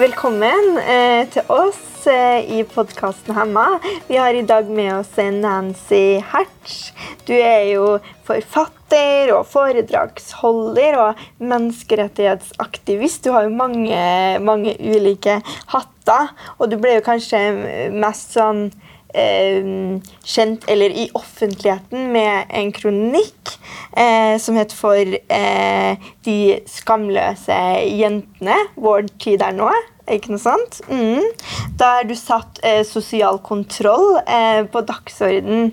[0.00, 3.66] Velkommen eh, til oss eh, i podkasten Hemma.
[4.08, 6.94] Vi har i dag med oss Nancy Hertz.
[7.28, 13.26] Du er jo forfatter og foredragsholder og menneskerettighetsaktivist.
[13.26, 14.00] Du har jo mange,
[14.40, 15.36] mange ulike
[15.74, 17.42] hatter, og du ble jo kanskje
[17.92, 23.54] mest sånn eh, kjent eller i offentligheten med en kronikk
[23.96, 26.38] eh, som het For eh, de
[26.70, 28.56] skamløse jentene.
[28.76, 29.70] Vår tid er nå.
[30.10, 30.80] Ikke noe sant?
[30.90, 31.22] Mm.
[31.78, 35.70] Der du satt eh, sosial kontroll eh, på dagsorden.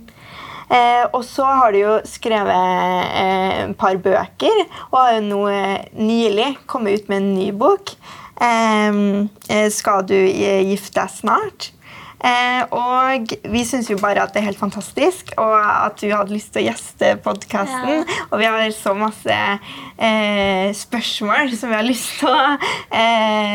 [0.67, 5.41] Eh, og så har du jo skrevet eh, et par bøker, og har jo nå
[5.47, 7.95] eh, nylig kommet ut med en ny bok.
[8.43, 11.71] Eh, skal du gifte deg snart?
[12.17, 16.33] Eh, og vi syns jo bare at det er helt fantastisk, og at du hadde
[16.33, 18.01] lyst til å gjeste podkasten.
[18.01, 18.23] Ja.
[18.31, 22.57] Og vi har så masse eh, spørsmål som vi har lyst til å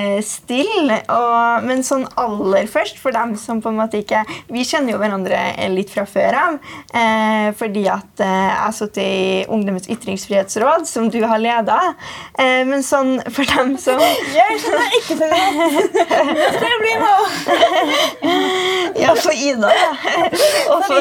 [0.03, 0.98] eh, stille.
[1.12, 4.22] Og, men sånn aller først, for dem som på en måte ikke
[4.53, 5.41] Vi kjenner jo hverandre
[5.72, 6.59] litt fra før av.
[6.94, 11.78] Eh, fordi at eh, jeg har sittet i Ungdommens ytringsfrihetsråd, som du har leda.
[12.39, 14.00] Eh, men sånn for dem som
[14.39, 15.42] Jeg skjønner ikke til det!
[16.59, 17.19] skal bli med!
[19.03, 19.70] Ja, for Ida.
[20.72, 21.00] Og for,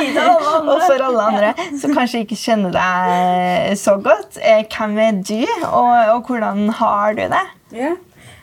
[0.61, 1.49] og for alle andre
[1.80, 4.39] som kanskje ikke kjenner deg så godt.
[4.42, 7.43] Eh, hvem er du, og, og hvordan har du det?
[7.76, 7.92] Ja.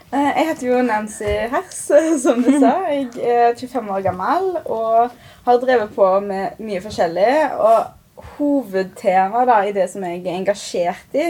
[0.09, 1.81] Eh, jeg heter jo Nancy Hers,
[2.23, 2.79] som du sa.
[2.89, 5.11] Jeg er 25 år gammel og
[5.45, 7.33] har drevet på med mye forskjellig.
[7.61, 11.27] og Hovedtemaet i det som jeg er engasjert i,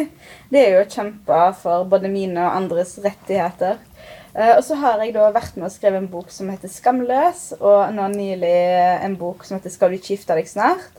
[0.48, 3.76] det er jo å kjempe for både mine og andres rettigheter.
[4.32, 7.58] Uh, og så har jeg da vært med og skrevet en bok som heter 'Skamløs',
[7.60, 8.54] og nå nylig
[9.04, 10.94] en bok som heter 'Skal du ikke gifte deg snart'.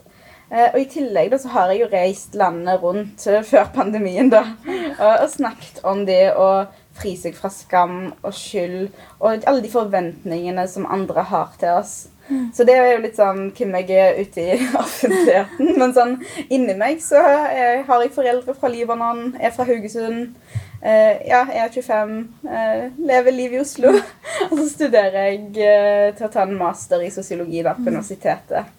[0.73, 4.43] Og i tillegg da så har jeg jo reist landet rundt før pandemien da,
[5.23, 6.65] og snakket om det å
[6.99, 8.89] fri seg fra skam og skyld
[9.19, 11.97] og alle de forventningene som andre har til oss.
[12.29, 12.49] Mm.
[12.53, 15.73] Så det er jo litt sånn hvem jeg er ute i offentligheten.
[15.79, 16.17] Men sånn
[16.47, 20.35] inni meg så jeg, har jeg foreldre fra Libanon, er fra Haugesund.
[20.79, 23.95] Uh, ja, jeg er 25, uh, lever livet i Oslo.
[24.49, 27.89] og så studerer jeg uh, til å ta en master i sosiologi da, på mm.
[27.95, 28.75] universitetet.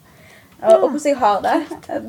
[0.61, 1.53] Og, og hvordan jeg har det,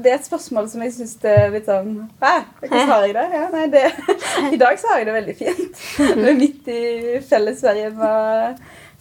[0.05, 2.33] det er et spørsmål som jeg syns er litt sånn Hæ?
[2.61, 3.25] Hvordan har jeg det?
[3.33, 3.85] Ja, nei, det
[4.57, 5.81] I dag så har jeg det veldig fint.
[6.21, 6.83] Vi er midt i
[7.31, 7.97] fellesferien.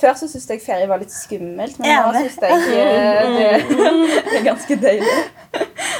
[0.01, 4.47] Før så syntes jeg ferie var litt skummelt, men nå syns jeg det, det, er
[4.47, 5.19] ganske deilig.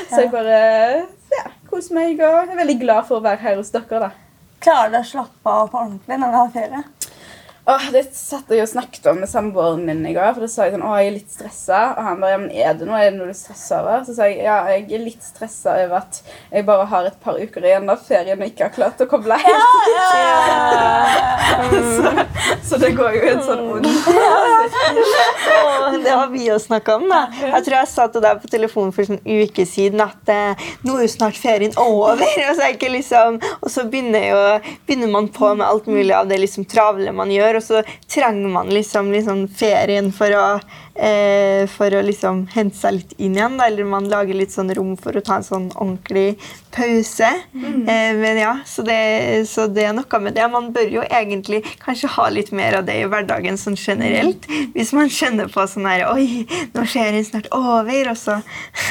[0.08, 0.62] Så jeg bare
[1.36, 4.08] ja, koser meg og er veldig glad for å være her hos dere.
[4.08, 4.10] da.
[4.64, 6.84] Klarer du å slappe av på ordentlig når du har ferie?
[7.66, 10.34] Åh, Det satt jeg og snakket om med samboeren min i går.
[10.34, 11.94] For da sa jeg sånn, å, jeg er litt stressa.
[11.94, 14.02] Og han bare ja, men er det noe, er det noe du stresser over?
[14.08, 16.14] Så sa jeg ja, jeg er litt stressa over at
[16.50, 19.36] jeg bare har et par uker igjen av ferien og ikke har klart å koble
[19.38, 19.86] helt.
[19.92, 20.36] Ja, ja.
[21.70, 22.26] så,
[22.66, 23.86] så, det går jo en sånn ond
[26.02, 27.10] Det har vi jo snakka om.
[27.12, 27.28] da.
[27.44, 30.56] Jeg tror jeg sa til deg på telefonen for en uke siden at eh,
[30.88, 32.18] nå er jo snart ferien over.
[32.52, 34.40] Og så, liksom, og så begynner, jo,
[34.88, 37.82] begynner man på med alt mulig av det liksom travle man gjør og så
[38.12, 40.46] trenger man liksom, liksom ferien for å,
[40.96, 43.58] eh, for å liksom hente seg litt inn igjen.
[43.60, 43.68] Da.
[43.70, 46.38] Eller man lager litt sånn rom for å ta en sånn ordentlig
[46.72, 47.30] pause.
[47.54, 47.88] Mm.
[47.90, 49.00] Eh, men ja, så det,
[49.50, 50.48] så det, er noe med det.
[50.52, 54.48] Man bør jo egentlig kanskje ha litt mer av det i hverdagen sånn generelt.
[54.50, 54.72] Mm.
[54.76, 58.40] Hvis man kjenner på sånn her Oi, nå skjer det snart over, og så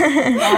[0.01, 0.53] ja.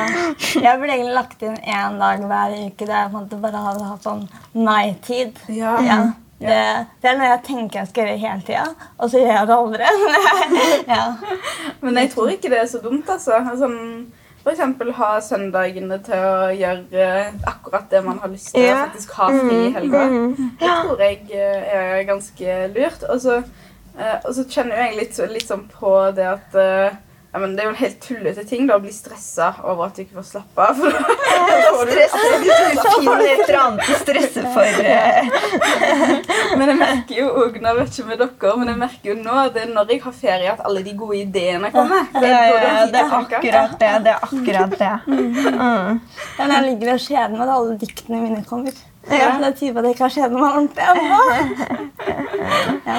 [0.62, 4.26] Jeg burde egentlig lagt inn én dag hver uke der jeg bare hadde hatt sånn
[4.56, 5.38] nei-tid.
[5.52, 5.76] Ja.
[5.86, 6.00] ja.
[6.48, 6.62] Det,
[7.02, 9.58] det, er noe jeg tenker jeg skal gjøre hele tida, og så gjør jeg det
[9.58, 9.92] aldri.
[10.96, 11.04] ja.
[11.84, 13.38] Men jeg tror ikke det er så dumt, altså.
[13.60, 13.78] Sånn,
[14.42, 17.06] for eksempel ha søndagene til å gjøre
[17.46, 18.66] akkurat det man har lyst til.
[18.66, 18.80] Ja.
[18.86, 20.02] faktisk ha fri i mm, helga.
[20.10, 20.50] Mm.
[20.58, 23.06] Det tror jeg eh, er ganske lurt.
[23.06, 23.38] Og så,
[23.94, 26.60] eh, og så kjenner jeg litt, litt sånn på det at
[27.32, 29.96] ja, men Det er jo en helt tullete ting da, å bli stressa over at
[29.96, 30.76] du ikke får slappe av.
[30.82, 30.98] for da
[31.72, 31.92] får du-
[32.92, 34.68] Finn et eller annet å stresse for.
[34.84, 35.22] eh.
[36.58, 39.32] Men jeg merker jo òg nå vet ikke med dere, men jeg merker jo nå
[39.46, 42.04] at det er når jeg har ferie, at alle de gode ideene kommer.
[42.12, 43.92] Det Ja, er ja, ja, det er akkurat det.
[44.04, 44.92] Det er akkurat det.
[45.62, 46.00] Mm.
[46.38, 48.72] Ja, men jeg ligger og kjeder meg, at alle diktene mine kommer.
[49.10, 49.32] Ja.
[49.42, 51.20] Det tyder på at jeg ikke har kjedet meg ordentlig ennå.
[52.86, 52.96] Ja.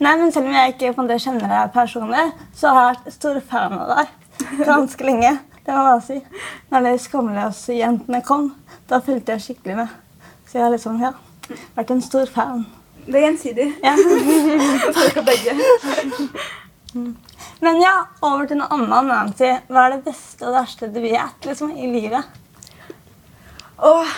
[0.00, 2.24] Nei, men selv om jeg ikke en kjenner deg personlig,
[2.56, 5.32] så har jeg vært stor fan av deg ganske lenge.
[5.62, 6.16] Det må jeg si.
[6.72, 8.48] Når de Skamløse-jentene kom,
[8.90, 9.92] da fulgte jeg skikkelig med.
[10.48, 11.12] Så jeg har liksom, ja,
[11.76, 12.64] vært en stor fan.
[13.06, 13.68] Det er gjensidig.
[13.82, 13.94] Ja.
[14.98, 15.54] Takk begge.
[17.62, 17.94] Men ja,
[18.26, 19.50] over til noe annet, Nancy.
[19.70, 22.40] Hva er det beste og verste du vet liksom, i livet?
[23.82, 24.16] Åh,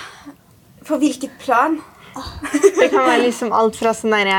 [0.85, 1.79] på hvilket plan?
[2.15, 4.39] Det kan være liksom alt fra sånn derre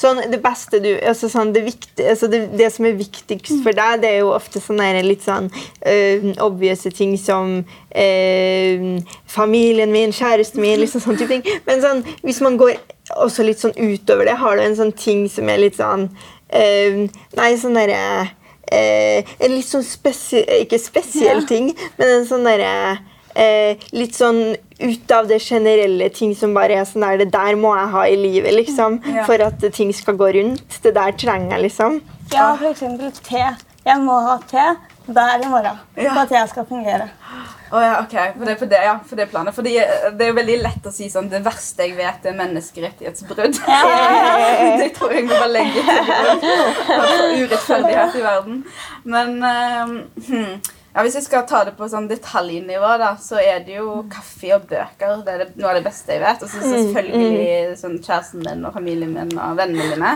[0.00, 3.76] sånn, Det beste du altså sånn, det, viktig, altså det, det som er viktigst for
[3.76, 7.60] deg, det er jo ofte sånne der litt sånn uh, obvious ting som
[7.90, 8.86] eh,
[9.28, 11.62] familien min, kjæresten min, liksom sånne type ting.
[11.66, 12.76] Men sånn, hvis man går
[13.20, 16.08] også litt sånn utover det, har du en sånn ting som er litt sånn
[16.48, 17.06] eh,
[17.36, 18.28] Nei, sånn derre
[18.70, 21.46] eh, En litt sånn spesiell Ikke spesiell Ja.
[21.48, 23.00] ting, men en sånn derre
[23.40, 24.42] eh, litt sånn
[24.80, 28.04] ut av det generelle ting som bare er sånn der, Det der må jeg ha
[28.08, 29.00] i livet, liksom.
[29.04, 29.26] Ja.
[29.28, 30.80] For at ting skal gå rundt.
[30.82, 32.00] Det der trenger jeg, liksom.
[32.32, 33.44] Ja, eksempel te.
[33.84, 34.72] Jeg må ha te
[35.10, 36.12] hver morgen Ja.
[36.12, 37.10] for at jeg skal fungere.
[37.72, 38.14] Oh, ja, ok.
[38.38, 39.54] For det, for det, ja, for det planet.
[39.54, 42.34] Fordi eh, det er jo veldig lett å si sånn Det verste jeg vet, er
[42.38, 43.60] menneskerettighetsbrudd.
[44.80, 46.42] det tror jeg vi bare legger til grunn.
[47.44, 48.60] Urettferdighet i verden.
[49.04, 49.94] Men uh,
[50.26, 50.58] hmm.
[50.94, 54.50] Ja, hvis jeg skal ta det på sånn detaljnivå, da, så er det jo kaffe
[54.56, 55.20] og bøker.
[55.26, 56.42] Det er det, noe av det beste jeg vet.
[56.42, 60.14] Og så selvfølgelig sånn kjæresten min og familien min og vennene mine.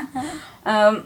[0.67, 1.03] Um,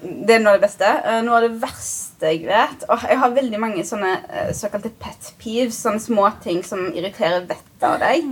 [0.00, 0.88] det er noe av det beste.
[1.04, 4.88] Eh, Noe av det verste jeg vet og Jeg har veldig mange sånne eh, såkalte
[4.96, 8.24] pet peeves, sånne småting som irriterer vettet av deg.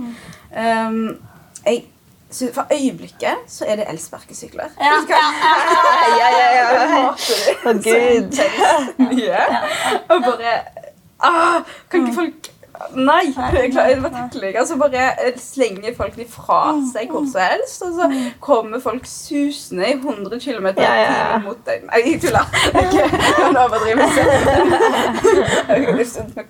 [0.49, 1.19] Um,
[1.67, 1.83] jeg,
[2.33, 4.73] så for øyeblikket så er det elsparkesykler.
[4.81, 5.21] Ja, Ja.
[6.17, 6.65] Ja, ja, ja.
[6.95, 8.41] Hater det Oh, Gud.
[8.97, 9.45] mye.
[10.09, 10.53] Og bare
[11.19, 12.49] ah, Kan ikke folk
[12.95, 13.33] Nei!
[13.35, 14.59] Jeg bare takler ikke.
[14.59, 16.59] Altså bare eh, slenger folk de fra
[16.93, 18.07] seg hvor som helst, og så
[18.39, 21.83] kommer folk susende i 100 km i timen mot deg.
[21.89, 22.47] Nei, jeg tuller.
[22.79, 24.21] Er er en overdrivelse.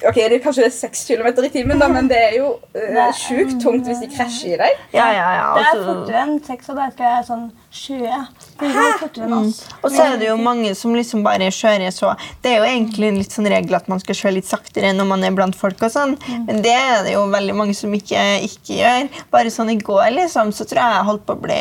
[0.09, 2.51] Ok, det er kanskje det er 6 km i timen, da, men det er jo
[2.77, 4.83] uh, sjukt tungt hvis de krasjer i deg.
[4.93, 5.47] Ja, ja, ja.
[5.57, 8.25] Det er altså- fortere enn 6, og det er sånn 20.
[8.59, 9.59] Det går fortere enn oss.
[9.83, 13.09] Og så er det jo mange som liksom bare kjører så Det er jo egentlig
[13.09, 15.77] en litt sånn regel at man skal kjøre litt saktere når man er blant folk,
[15.85, 16.15] og sånn,
[16.47, 19.09] men det er det jo veldig mange som ikke, ikke gjør.
[19.33, 21.59] Bare sånn i går liksom, så tror jeg jeg holdt på å bli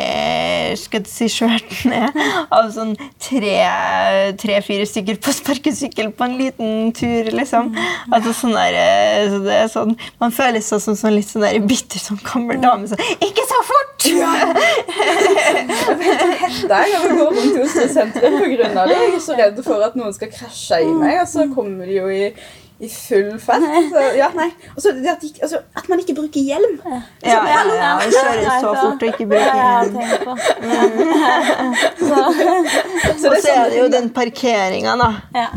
[0.79, 2.17] skal jeg si, kjørt ned
[2.55, 7.71] av sånn tre-fire stykker på sparkesykkel på en liten tur, liksom.
[8.09, 11.45] Altså sånn der, eh, så det er sånn, Man føler seg som sånn litt sånn
[11.45, 12.89] der bitter sånn gammel dame.
[12.89, 13.85] Så, Ikke så fort!
[16.03, 18.69] Hetta jeg av å gå rundt i sentrum pga.
[18.73, 18.95] det.
[18.95, 21.95] Jeg er så redd for at noen skal krasje i meg, og så kommer de
[21.99, 22.29] jo i,
[22.79, 23.65] i full fart.
[24.17, 24.49] Ja, nei.
[24.75, 26.77] Og så at, de, altså, at man ikke bruker hjelm.
[26.85, 29.93] Ja, ja, ja, og kjører så fort og ikke bruker hjelm.
[30.23, 30.31] på.
[33.29, 35.09] Og så er det jo den parkeringa, da.
[35.35, 35.47] Ja.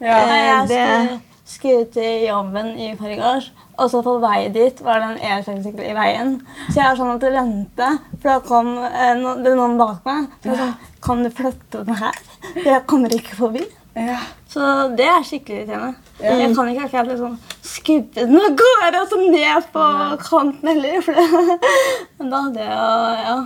[0.00, 0.18] Ja.
[0.36, 3.50] Jeg skulle, skulle til jobben i forgårs,
[3.80, 6.34] og så på vei dit var det en elsparkesykkel i veien.
[6.68, 7.90] Så jeg er sånn at vente,
[8.20, 10.26] for da kom eh, no, det noen bak meg.
[10.42, 10.74] Så jeg sånn,
[11.06, 12.18] kan du flytte den her?
[12.60, 13.64] Jeg kommer ikke forbi.
[13.96, 14.18] Ja.
[14.50, 14.60] Så
[14.98, 15.94] det er skikkelig irriterende.
[16.20, 16.36] Ja.
[16.42, 17.38] Jeg kan ikke akkurat liksom
[17.70, 19.86] skubbe den og gå altså ned på
[20.26, 21.00] kanten heller.
[21.06, 21.58] For det.
[22.20, 23.38] Men da hadde jeg jo ja.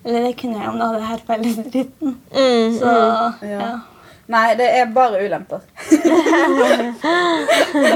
[0.00, 2.18] Eller det kunne jeg om da hadde jeg herpa hele dritten.
[2.32, 3.32] Mm, Så Ja.
[3.50, 3.70] ja.
[4.30, 5.64] Nei, det er bare ulemper.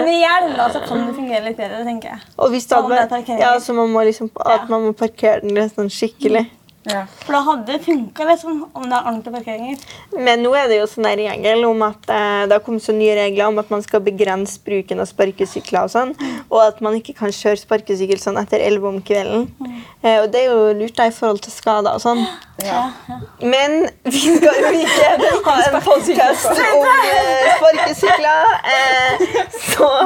[0.04, 2.20] Med hjelm da, så kan det fungere litt bedre, tenker jeg.
[2.38, 5.90] Og hvis det hadde, ja, så man må liksom, at man må parkere den sånn
[5.92, 6.46] skikkelig.
[6.84, 7.06] Ja.
[7.24, 9.84] For da hadde det funka liksom, om det er ordentlige parkeringer.
[10.26, 13.14] Men nå er det jo sånn regel om at eh, det har kommet så nye
[13.16, 16.12] regler om at man skal begrense bruken av sparkesykler og sånn,
[16.50, 19.48] og at man ikke kan kjøre sparkesykkel sånn etter 11 om kvelden.
[20.04, 22.20] Eh, og det er jo lurt da i forhold til skader og sånn.
[22.62, 22.84] Ja.
[23.42, 25.08] Men vi skal jo ikke
[25.48, 28.44] ha en podkast om eh, sparkesykler.
[28.76, 29.12] Eh,
[29.72, 29.88] så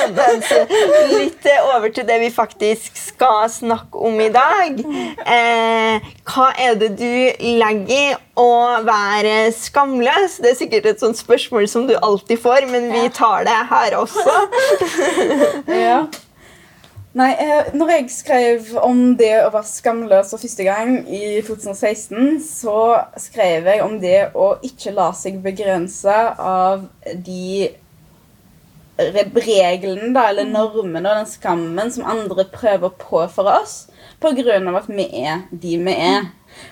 [1.20, 4.80] litt over til det vi faktisk skal snakke om i dag.
[4.80, 10.38] Eh, hva er det du legger i å være skamløs?
[10.40, 13.98] Det er sikkert et sånt spørsmål som du alltid får, men vi tar det her
[14.00, 14.36] også.
[15.84, 16.00] ja.
[17.18, 22.38] Nei, eh, når jeg skrev om det å være skamløs for første gang i 2016,
[22.46, 22.78] så
[23.18, 26.86] skrev jeg om det å ikke la seg begrense av
[27.26, 27.72] de
[29.00, 33.89] reglene da, eller normene og den skammen som andre prøver på for oss
[34.22, 36.30] av at vi er de vi er.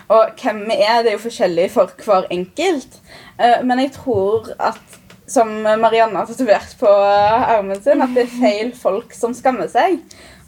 [0.09, 3.01] Og hvem vi er, det er jo forskjellig for hver enkelt.
[3.41, 8.37] Eh, men jeg tror at som Marianne har tatovert på armen sin, at det er
[8.39, 9.99] feil folk som skammer seg.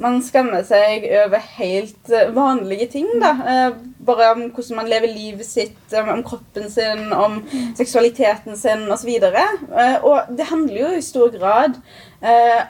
[0.00, 3.10] Man skammer seg over helt eh, vanlige ting.
[3.20, 3.34] da.
[3.52, 7.42] Eh, bare om hvordan man lever livet sitt, om kroppen sin, om
[7.76, 9.10] seksualiteten sin osv.
[9.20, 11.76] Og, så og det handler jo i stor grad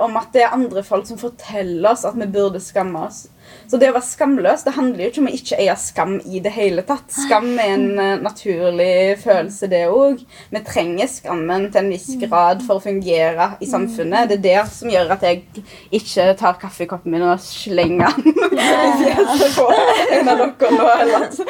[0.02, 3.24] om at det er andre folk som forteller oss at vi burde skamme oss.
[3.70, 6.40] Så det å være skamløs det handler jo ikke om å ikke eie skam i
[6.42, 7.06] det hele tatt.
[7.14, 10.24] Skam er en uh, naturlig følelse, det òg.
[10.50, 14.30] Vi trenger skammen til en viss grad for å fungere i samfunnet.
[14.30, 15.64] Det er det som gjør at jeg
[16.00, 20.90] ikke tar kaffekoppen min og slenger den i fjeset på en av dere nå.
[21.00, 21.40] Eller at,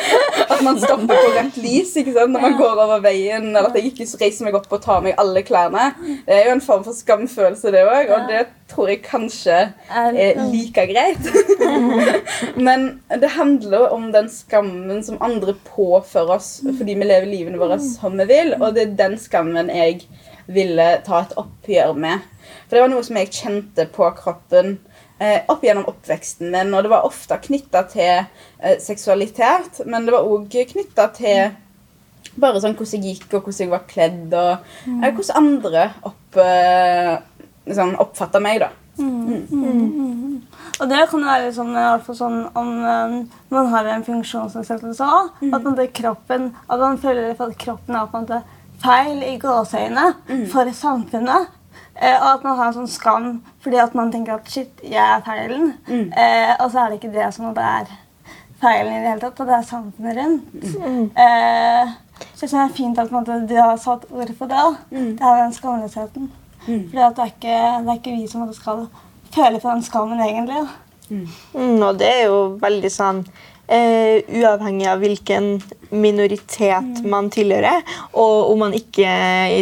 [0.46, 2.34] at, man stopper på rett lys ikke sant?
[2.34, 5.16] når man går over veien, eller at jeg ikke reiser meg opp og tar meg
[5.20, 5.90] alle klærne.
[6.26, 9.58] Det er jo en form for skamfølelse, det òg, og det tror jeg kanskje
[9.90, 11.30] er like greit.
[12.66, 17.80] Men det handler om den skammen som andre påfører oss fordi vi lever livene våre
[17.82, 18.54] som vi vil.
[18.60, 20.04] Og det er den skammen jeg
[20.50, 22.26] ville ta et oppgjør med.
[22.66, 24.76] For det var noe som jeg kjente på kroppen
[25.20, 26.74] eh, opp gjennom oppveksten min.
[26.74, 31.50] Og det var ofte knytta til eh, seksualitet, men det var òg knytta til
[32.40, 36.40] bare sånn hvordan jeg gikk, og hvordan jeg var kledd, og eh, hvordan andre opp,
[36.40, 37.14] eh,
[37.68, 38.70] liksom, oppfatta meg, da.
[39.00, 39.46] Mm.
[39.50, 40.42] Mm.
[40.80, 41.76] Og det kan være sånn,
[42.16, 43.14] sånn om um,
[43.52, 45.30] man har en funksjonsnedsettelse òg.
[45.40, 45.54] Mm.
[45.54, 48.42] At, man kroppen, at man føler at kroppen er på en måte
[48.80, 50.44] feil i gåseøynene mm.
[50.52, 51.56] for samfunnet.
[52.00, 53.26] Eh, og at man har en sånn skam
[53.60, 55.74] fordi at man tenker at shit, jeg er feilen.
[55.88, 56.06] Mm.
[56.08, 57.90] Eh, og så er det ikke det som det er
[58.60, 60.54] feilen i det hele tatt, og det er samfunnet rundt.
[60.80, 61.02] Mm.
[61.24, 64.66] Eh, så jeg synes det er fint at måte, du har satt ord på det.
[64.90, 65.10] Mm.
[65.18, 66.30] Det er den skamløsheten.
[66.66, 66.88] Mm.
[66.90, 68.86] For det, det, er ikke vi som skal
[69.34, 70.64] føle på den skammen, egentlig.
[71.10, 71.26] Mm.
[71.54, 75.52] Mm, og det er jo veldig sånn uh, uavhengig av hvilken
[75.90, 77.06] minoritet mm.
[77.10, 77.84] man tilhører.
[78.12, 79.10] Og om man ikke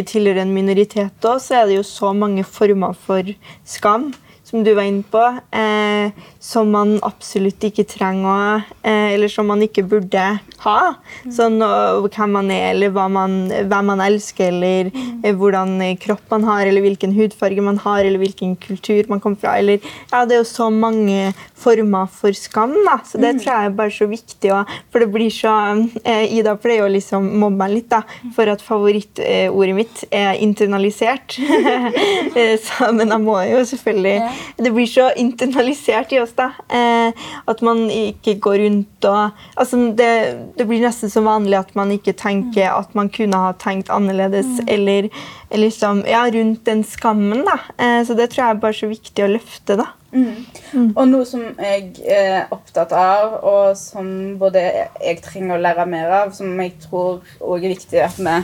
[0.09, 3.33] tilhører en minoritet, da, så er det jo så mange former for
[3.67, 4.11] skam
[4.49, 9.61] som du var inne på, eh, som man absolutt ikke trenger eh, Eller som man
[9.61, 10.23] ikke burde
[10.63, 10.79] ha.
[11.23, 11.33] Mm.
[11.35, 15.21] Sånn hvem man er, eller man, hvem man elsker, eller mm.
[15.23, 19.39] eh, hvordan kropp man har, eller hvilken hudfarge man har, eller hvilken kultur man kommer
[19.39, 19.57] fra.
[19.61, 22.99] Eller, ja, det er jo så mange former for skam, da.
[23.05, 23.41] så det mm.
[23.43, 24.53] tror jeg er bare så viktig.
[24.55, 25.55] Også, for det blir så
[26.03, 28.01] eh, Ida pleier å liksom mobbe meg litt da,
[28.35, 31.37] for at favorittordet mitt er internalisert.
[32.39, 34.17] Eh, så, men jeg må jo selvfølgelig
[34.63, 39.79] det blir så internalisert i oss da, eh, at man ikke går rundt og altså
[39.97, 40.09] det,
[40.57, 44.47] det, blir nesten så vanlig at man ikke tenker at man kunne ha tenkt annerledes.
[44.59, 44.73] Mm.
[44.75, 45.09] Eller,
[45.55, 47.45] liksom, ja, rundt den skammen.
[47.47, 47.59] da.
[47.77, 49.79] Eh, så det tror jeg er bare så viktig å løfte.
[49.79, 49.91] da.
[50.11, 50.45] Mm.
[50.73, 50.89] Mm.
[50.95, 54.09] Og noe som jeg er opptatt av, og som
[54.41, 58.35] både jeg trenger å lære mer av, som jeg tror òg er viktig at vi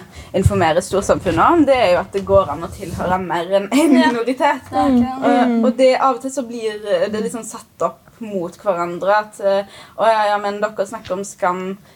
[0.41, 3.97] informerer storsamfunnet om, det er jo at det går an å tilhøre mer enn en
[3.97, 4.71] minoritet.
[4.71, 4.87] Ja.
[4.89, 5.61] Mm.
[5.63, 6.81] Og, det av og til så blir
[7.11, 9.21] det liksom satt opp mot hverandre.
[9.25, 11.94] At å ja, ja, men dere snakker om skam Eh,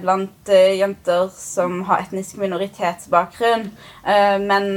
[0.00, 3.66] blant eh, jenter som har etnisk minoritetsbakgrunn.
[4.08, 4.68] Eh, men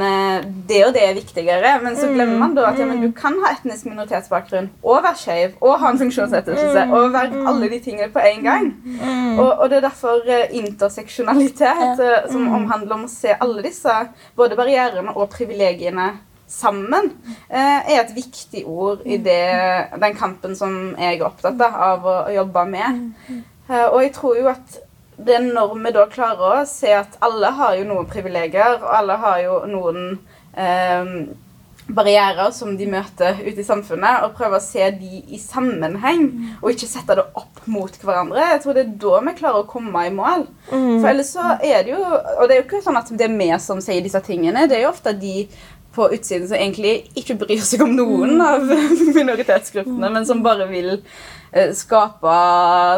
[0.67, 1.73] det og det er viktigere.
[1.83, 5.53] Men så glemmer man da at ja, du kan ha etnisk minoritetsbakgrunn og være skeiv
[5.61, 8.71] og ha en funksjonsnedsettelse og være alle de tingene på en gang.
[9.39, 10.27] Og, og det er derfor
[10.61, 13.95] interseksjonalitet, som omhandler om å se alle disse
[14.37, 16.11] både barrierene og privilegiene
[16.51, 17.13] sammen,
[17.47, 19.39] er et viktig ord i det,
[20.01, 23.07] den kampen som jeg er opptatt av å jobbe med.
[23.71, 24.81] Eh, og jeg tror jo at
[25.21, 28.91] det er når vi da klarer å se at alle har jo noen privilegier, og
[28.97, 30.05] alle har jo noen
[30.57, 31.11] eh,
[31.91, 36.27] barrierer som de møter ute i samfunnet, og prøve å se de i sammenheng,
[36.61, 38.47] og ikke sette det opp mot hverandre.
[38.53, 40.47] Jeg tror det er da vi klarer å komme i mål.
[40.71, 40.97] Mm.
[41.01, 43.37] For ellers så er det jo Og det er jo ikke sånn at det er
[43.37, 45.45] vi som sier disse tingene, det er jo ofte de
[45.95, 48.47] på utsiden som egentlig ikke bryr seg om noen mm.
[48.47, 48.73] av
[49.19, 50.97] minoritetsgruppene, men som bare vil
[51.51, 52.33] Eh, skape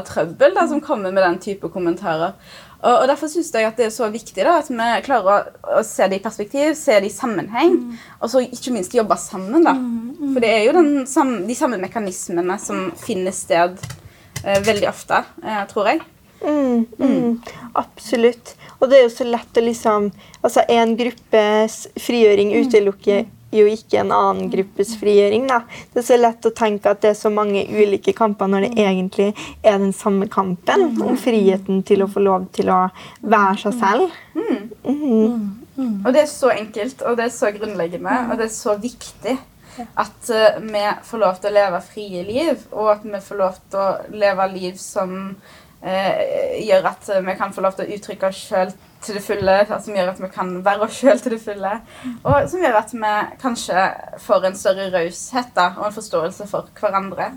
[0.05, 2.35] trøbbel da, som kommer med den type kommentarer.
[2.83, 5.79] Og, og Derfor syns jeg at det er så viktig da, at vi klarer å,
[5.79, 8.03] å, se det i perspektiv, se det i sammenheng, mm.
[8.19, 9.65] og så ikke minst jobbe sammen.
[9.65, 9.73] da.
[9.73, 10.31] Mm, mm.
[10.35, 10.91] For det er jo den,
[11.47, 13.79] de samme mekanismene som finner sted
[14.43, 16.03] eh, veldig ofte, eh, tror jeg.
[16.43, 18.53] Mm, mm, absolutt.
[18.83, 20.09] Og det er jo så lett å liksom
[20.43, 23.23] Altså, en gruppes frigjøring utelukker
[23.53, 25.45] jo ikke en annen gruppes frigjøring.
[25.49, 25.59] Da.
[25.93, 28.71] Det er så lett å tenke at det er så mange ulike kamper når det
[28.81, 29.29] egentlig
[29.61, 32.87] er den samme kampen om friheten til å få lov til å
[33.21, 34.17] være seg selv.
[34.33, 35.99] Mm.
[36.03, 39.37] Og det er så enkelt, og det er så grunnleggende, og det er så viktig.
[39.97, 43.55] At uh, vi får lov til å leve frie liv, og at vi får lov
[43.73, 45.15] til å leve liv som
[45.83, 48.73] gjør at vi kan få lov til å uttrykke oss sjøl
[49.03, 51.73] til det fulle, som gjør at vi kan være oss sjøl til det fulle,
[52.23, 53.87] og som gjør at vi kanskje
[54.23, 57.31] får en større raushet og en forståelse for hverandre.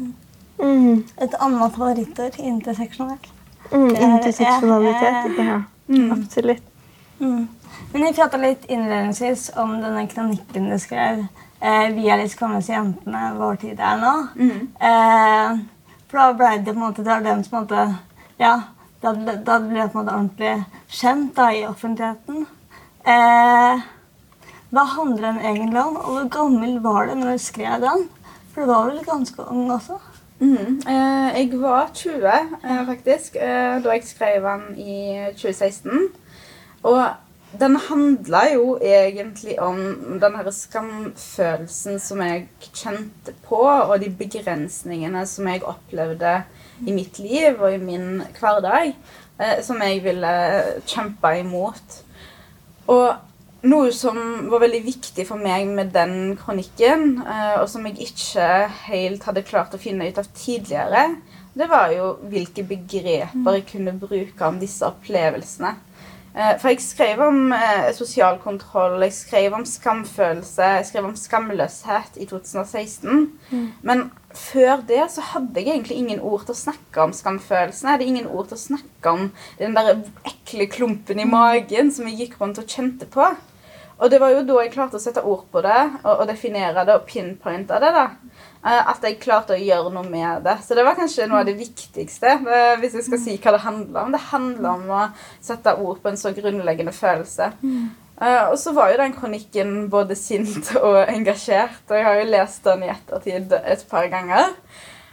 [0.62, 1.02] Mm.
[1.22, 3.26] Et annet favorittord interseksjonelt.
[3.72, 5.38] Mm, interseksjonalitet.
[5.38, 6.12] Ja, Mm.
[6.12, 6.62] absolutt.
[7.20, 7.48] Mm.
[7.92, 11.26] Men vi prata litt innledningsvis om denne kronikken du skrev.
[11.60, 13.34] Eh, 'Vi er de som jentene.
[13.38, 14.28] Vår tid er nå'.
[14.36, 14.68] Mm.
[14.80, 15.58] Eh,
[16.08, 17.96] for da ble det på en måte, det var den som på en måte
[18.40, 18.54] Ja,
[19.02, 20.54] da, da ble det på en måte ordentlig
[20.92, 22.44] kjent da, i offentligheten.
[23.06, 23.86] Eh,
[24.74, 28.06] hva handler den egentlig om, og hvor gammel var du når du skrev den?
[28.52, 29.98] For du var vel ganske ung også?
[30.40, 30.82] Mm.
[30.84, 34.96] Eh, jeg var 20, eh, faktisk, eh, da jeg skrev den i
[35.36, 36.08] 2016.
[36.82, 37.06] Og
[37.60, 39.78] den handla jo egentlig om
[40.20, 46.42] den her skamfølelsen som jeg kjente på, og de begrensningene som jeg opplevde
[46.84, 48.92] i mitt liv og i min hverdag,
[49.38, 50.34] eh, som jeg ville
[50.88, 52.00] kjempe imot.
[52.92, 54.18] Og noe som
[54.50, 58.50] var veldig viktig for meg med den kronikken, eh, og som jeg ikke
[58.90, 61.08] helt hadde klart å finne ut av tidligere,
[61.56, 65.72] det var jo hvilke begreper jeg kunne bruke om disse opplevelsene.
[66.36, 71.16] Eh, For jeg skrev om eh, sosial kontroll, jeg skrev om skamfølelse, jeg skrev om
[71.16, 73.22] skamløshet i 2016.
[73.82, 77.88] Men før det så hadde jeg egentlig ingen ord til å snakke om skamfølelsen.
[77.88, 79.94] Jeg hadde ingen ord til å snakke om den der
[80.28, 83.30] ekle klumpen i magen som jeg gikk rundt og kjente på.
[83.96, 86.84] Og det var jo da jeg klarte å sette ord på det og, og definere
[86.84, 87.94] det og pinpointe det.
[87.96, 88.10] da.
[88.66, 90.56] Eh, At jeg klarte å gjøre noe med det.
[90.66, 92.32] Så det var kanskje noe av det viktigste.
[92.50, 94.12] eh, hvis jeg skal si hva Det handler om.
[94.12, 95.04] Det handler om å
[95.40, 97.52] sette ord på en så grunnleggende følelse.
[98.20, 101.82] Eh, og så var jo den kronikken både sint og engasjert.
[101.90, 104.54] Og jeg har jo lest den i ettertid et par ganger.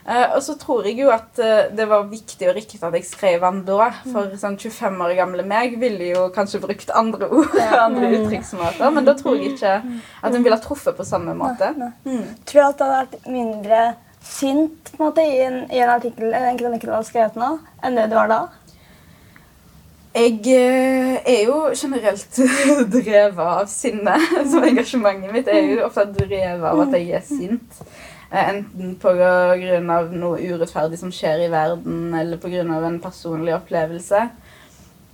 [0.03, 3.07] Eh, og så tror jeg jo at uh, det var viktig og riktig at jeg
[3.07, 3.89] skrev den da.
[4.03, 8.89] For sånn 25 år gamle meg ville jo kanskje brukt andre ord og andre uttrykksmåter.
[8.95, 11.71] Men da tror jeg ikke at hun ville ha truffet på samme måte.
[12.03, 12.25] Mm.
[12.49, 13.85] Tror du at det hadde vært mindre
[14.23, 17.55] sint på en måte, i, en, i en artikkel, en kronikk du har skrevet nå,
[17.83, 18.41] enn det du var da?
[20.13, 22.37] Jeg eh, er jo generelt
[22.93, 24.13] drevet av sinne.
[24.45, 27.79] Så engasjementet mitt er jo ofte drevet av at jeg er sint.
[28.33, 30.09] Eh, Enten pga.
[30.11, 32.63] noe urettferdig som skjer i verden, eller pga.
[32.65, 34.29] en personlig opplevelse.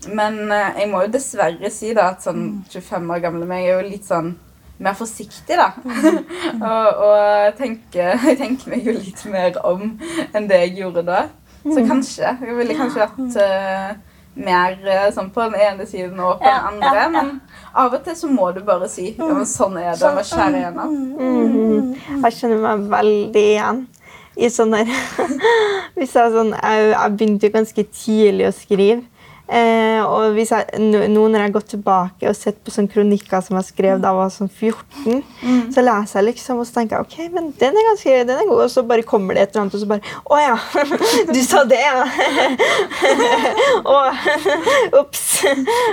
[0.08, 3.82] Men eh, jeg må jo dessverre si da at sånn 25 år gamle meg er
[3.82, 4.38] jo litt sånn
[4.80, 5.74] mer forsiktig, da.
[6.72, 9.98] og og tenker, jeg tenker meg jo litt mer om
[10.32, 11.26] enn det jeg gjorde da.
[11.66, 12.30] Så kanskje.
[12.40, 13.98] Jeg ville kanskje vært eh,
[14.36, 16.94] mer eh, sånn på den ene siden og på Ja, den andre.
[16.96, 17.10] ja, ja.
[17.10, 17.42] Men
[17.74, 20.02] av og til så må du bare si ja, men sånn er det.
[20.02, 20.98] Bare skjære igjennom.
[21.20, 21.96] Mm.
[22.24, 23.82] Jeg kjenner meg veldig igjen
[24.40, 24.88] i sånn der
[26.00, 29.02] Hvis jeg, sånn, jeg, jeg begynte jo ganske tidlig å skrive.
[29.50, 33.42] Eh, og jeg, nå nå når jeg har gått tilbake og sett på sånne kronikker
[33.42, 35.24] som jeg skrev da jeg var sånn 14,
[35.74, 38.50] så leser jeg liksom og så tenker jeg, ok, men den er ganske, den er
[38.50, 38.64] god.
[38.68, 40.58] Og så bare kommer det et eller annet, og så bare Å ja!
[41.34, 42.06] Du sa det, ja!
[43.96, 44.30] og
[45.02, 45.26] Ops!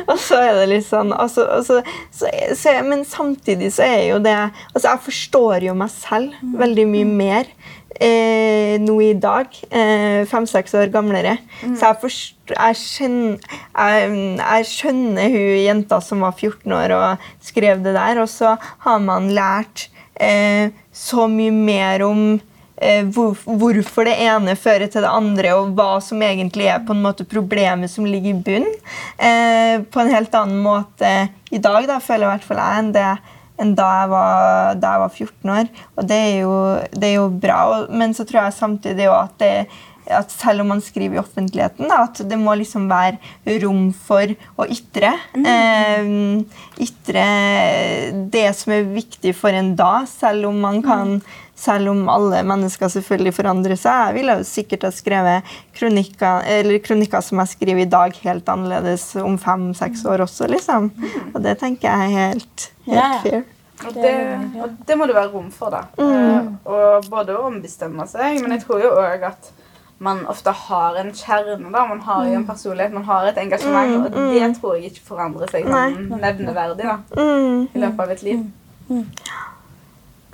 [0.06, 1.80] og så er det litt sånn og så, og så,
[2.14, 6.86] så, så, Men samtidig så er jo det Altså, jeg forstår jo meg selv veldig
[6.90, 7.52] mye mer
[8.00, 11.36] eh, nå i dag, eh, fem-seks år gamlere.
[11.62, 17.30] Så jeg, forst, jeg, skjønner, jeg, jeg skjønner hun jenta som var 14 år og
[17.44, 19.88] skrev det der, og så har man lært
[20.20, 22.22] eh, så mye mer om
[22.76, 26.96] eh, hvor, hvorfor det ene fører til det andre, og hva som egentlig er på
[26.96, 28.76] en måte problemet som ligger i bunnen.
[29.16, 31.16] Eh, på en helt annen måte
[31.50, 33.08] i dag, da, føler i hvert fall jeg, enn det
[33.62, 35.74] enn da jeg var, da jeg var 14 år.
[35.96, 36.56] Og det er jo,
[36.92, 37.60] det er jo bra.
[37.90, 39.52] Men så tror jeg samtidig at, det,
[40.18, 44.34] at selv om man skriver i offentligheten, da, at det må liksom være rom for
[44.60, 45.14] å ytre.
[45.40, 46.12] Eh,
[46.86, 47.26] ytre
[48.32, 51.18] det som er viktig for en da, selv om man kan
[51.56, 54.10] selv om alle mennesker selvfølgelig forandrer seg.
[54.10, 58.48] Jeg ville jo sikkert ha skrevet kronikker, eller kronikker som jeg skriver i dag, helt
[58.52, 60.50] annerledes om fem-seks år også.
[60.52, 60.90] liksom.
[61.32, 63.10] Og det tenker jeg er helt, helt ja.
[63.24, 63.44] fair.
[63.86, 64.12] Og det,
[64.64, 65.82] og det må det være rom for, da.
[66.00, 69.50] Eh, og både å ombestemme seg, men jeg tror jo òg at
[69.98, 71.70] man ofte har en kjerne.
[71.72, 73.94] da, Man har jo en personlighet, man har et engasjement.
[74.04, 77.68] Og det tror jeg ikke forandrer seg sånn nevneverdig da, Mm.
[77.72, 78.42] i løpet av et liv.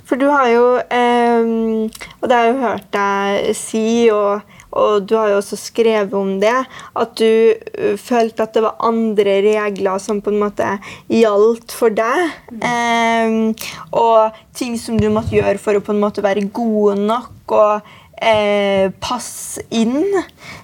[0.07, 1.87] For du har jo um,
[2.19, 6.13] Og det har jeg jo hørt deg si, og, og, du har jo også skrevet
[6.17, 6.55] om det,
[6.99, 10.67] at du uh, følte at det var andre regler som på en måte
[11.11, 12.35] gjaldt for deg.
[12.59, 13.53] Um,
[13.95, 17.93] og ting som du måtte gjøre for å på en måte være god nok og
[18.23, 20.07] eh, passe inn.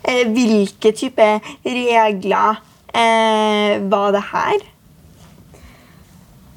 [0.04, 1.30] Eh, hvilke type
[1.66, 2.66] regler
[3.90, 4.64] var det her?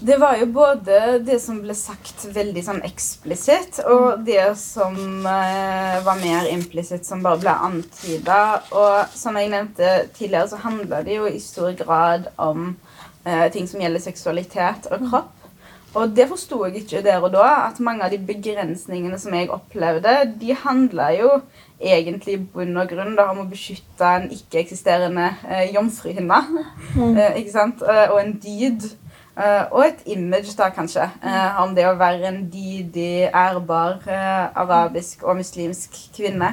[0.02, 4.96] Det var jo både det som ble sagt veldig sånn eksplisitt, og det som
[5.30, 8.40] eh, var mer implisitt, som bare ble antyda.
[8.74, 12.72] Og som jeg nevnte tidligere, så handla det jo i stor grad om
[13.22, 15.38] eh, ting som gjelder seksualitet og kropp.
[15.92, 19.50] Og det forsto jeg ikke der og da, at mange av de begrensningene som jeg
[19.52, 21.34] opplevde, de handla jo
[21.82, 26.42] egentlig i bunn og grunn da, om å beskytte en ikke-eksisterende eh, jomfruhinne.
[26.96, 27.14] Mm.
[27.22, 27.82] Eh, ikke sant?
[27.84, 28.88] Eh, og en dyd.
[29.32, 34.50] Uh, og et image, da, kanskje, uh, om det å være en dydig, ærbar uh,
[34.60, 36.52] arabisk og muslimsk kvinne.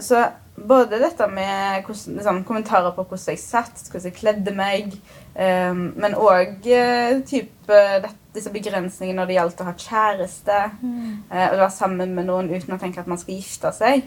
[0.00, 0.20] så
[0.54, 4.92] både dette med hvordan, liksom, kommentarer på hvordan jeg satt, hvordan jeg kledde meg,
[5.34, 11.08] um, men òg disse begrensningene når det gjaldt å ha kjæreste, mm.
[11.32, 14.06] og være sammen med noen uten å tenke at man skal gifte seg.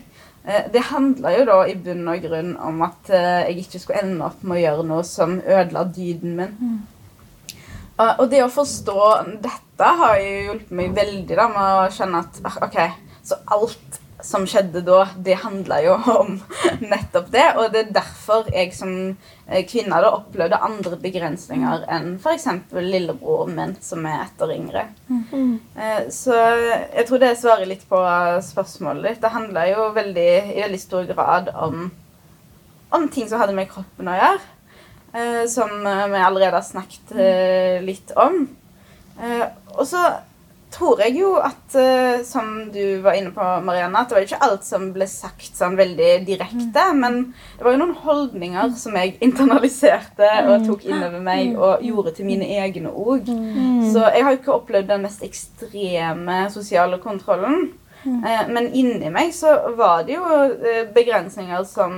[0.72, 4.45] Det handla jo da i bunn og grunn om at jeg ikke skulle ende opp
[4.45, 6.56] med å gjøre noe som ødela dyden min.
[6.56, 6.80] Mm.
[7.99, 8.99] Og det å forstå
[9.43, 12.77] dette har jo hjulpet meg veldig da, med å skjønne at ah, ok,
[13.27, 16.38] så alt som skjedde da, det handla jo om
[16.79, 17.45] nettopp det.
[17.59, 18.93] Og det er derfor jeg som
[19.47, 22.47] eh, kvinne da opplevde andre begrensninger enn f.eks.
[22.75, 24.85] lillebroren min, som er ett år yngre.
[25.07, 25.55] Mm.
[26.13, 27.99] Så jeg tror det svarer litt på
[28.49, 29.23] spørsmålet ditt.
[29.23, 31.89] Det handla jo veldig, i veldig stor grad om,
[32.95, 34.47] om ting som hadde med kroppen å gjøre.
[35.13, 38.48] Eh, som eh, vi allerede har snakket eh, litt om.
[39.76, 40.02] og så
[40.72, 41.74] tror jeg jo at,
[42.24, 45.76] som du var inne på, Marianne, at det var ikke alt som ble sagt sånn
[45.76, 46.84] veldig direkte.
[46.93, 47.02] Mm.
[47.02, 47.17] Men
[47.58, 50.69] det var jo noen holdninger som jeg internaliserte og mm.
[50.69, 53.28] tok innover meg og gjorde til mine egne òg.
[53.28, 53.89] Mm.
[53.89, 57.72] Så jeg har jo ikke opplevd den mest ekstreme sosiale kontrollen.
[58.06, 60.24] Men inni meg så var det jo
[60.95, 61.98] begrensninger som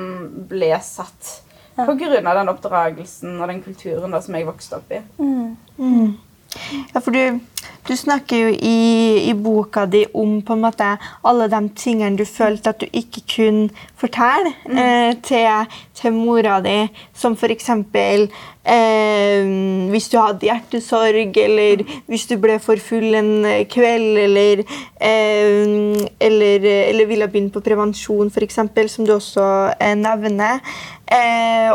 [0.50, 1.42] ble satt.
[1.76, 5.00] På grunn av den oppdragelsen og den kulturen da, som jeg vokste opp i.
[5.22, 6.18] Mm.
[6.94, 7.40] Ja, for du,
[7.88, 10.88] du, snakker jo i, i, boka di om på en måte
[11.28, 14.78] alle de tingene du følte at du ikke kunne fortelle mm.
[14.84, 16.76] eh, til, til, mora di,
[17.16, 17.70] som f.eks.
[18.62, 19.52] Eh,
[19.92, 23.34] hvis du hadde hjertesorg, eller hvis du ble for full en
[23.72, 24.64] kveld, eller,
[25.00, 29.46] eh, eller, eller ville begynne på prevensjon, f.eks., som du også
[29.80, 30.60] eh, nevner.
[31.12, 31.72] Eh,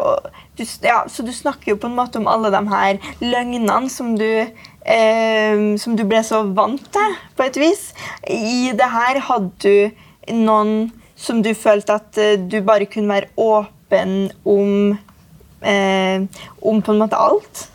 [0.56, 4.14] du, ja, så du snakker jo på en måte om alle de her løgnene som
[4.16, 4.28] du,
[4.87, 7.88] eh, som du ble så vant til, på et vis.
[8.31, 13.33] I det her hadde du noen som du følte at eh, du bare kunne være
[13.37, 14.96] åpen om,
[15.62, 16.27] eh,
[16.62, 17.66] om på en måte alt?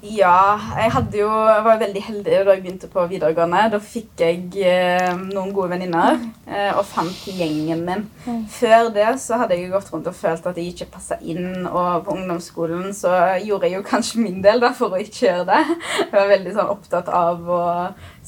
[0.00, 3.66] Ja, jeg jo, var veldig heldig da jeg begynte på videregående.
[3.74, 6.16] Da fikk jeg eh, noen gode venninner
[6.48, 8.06] eh, og fant gjengen min.
[8.24, 8.46] Mm.
[8.48, 11.66] Før det så hadde jeg gått rundt og følt at jeg ikke passa inn.
[11.68, 13.12] Og på ungdomsskolen så
[13.44, 15.62] gjorde jeg jo kanskje min del da, for å ikke gjøre det.
[16.00, 17.62] Jeg var veldig sånn opptatt av å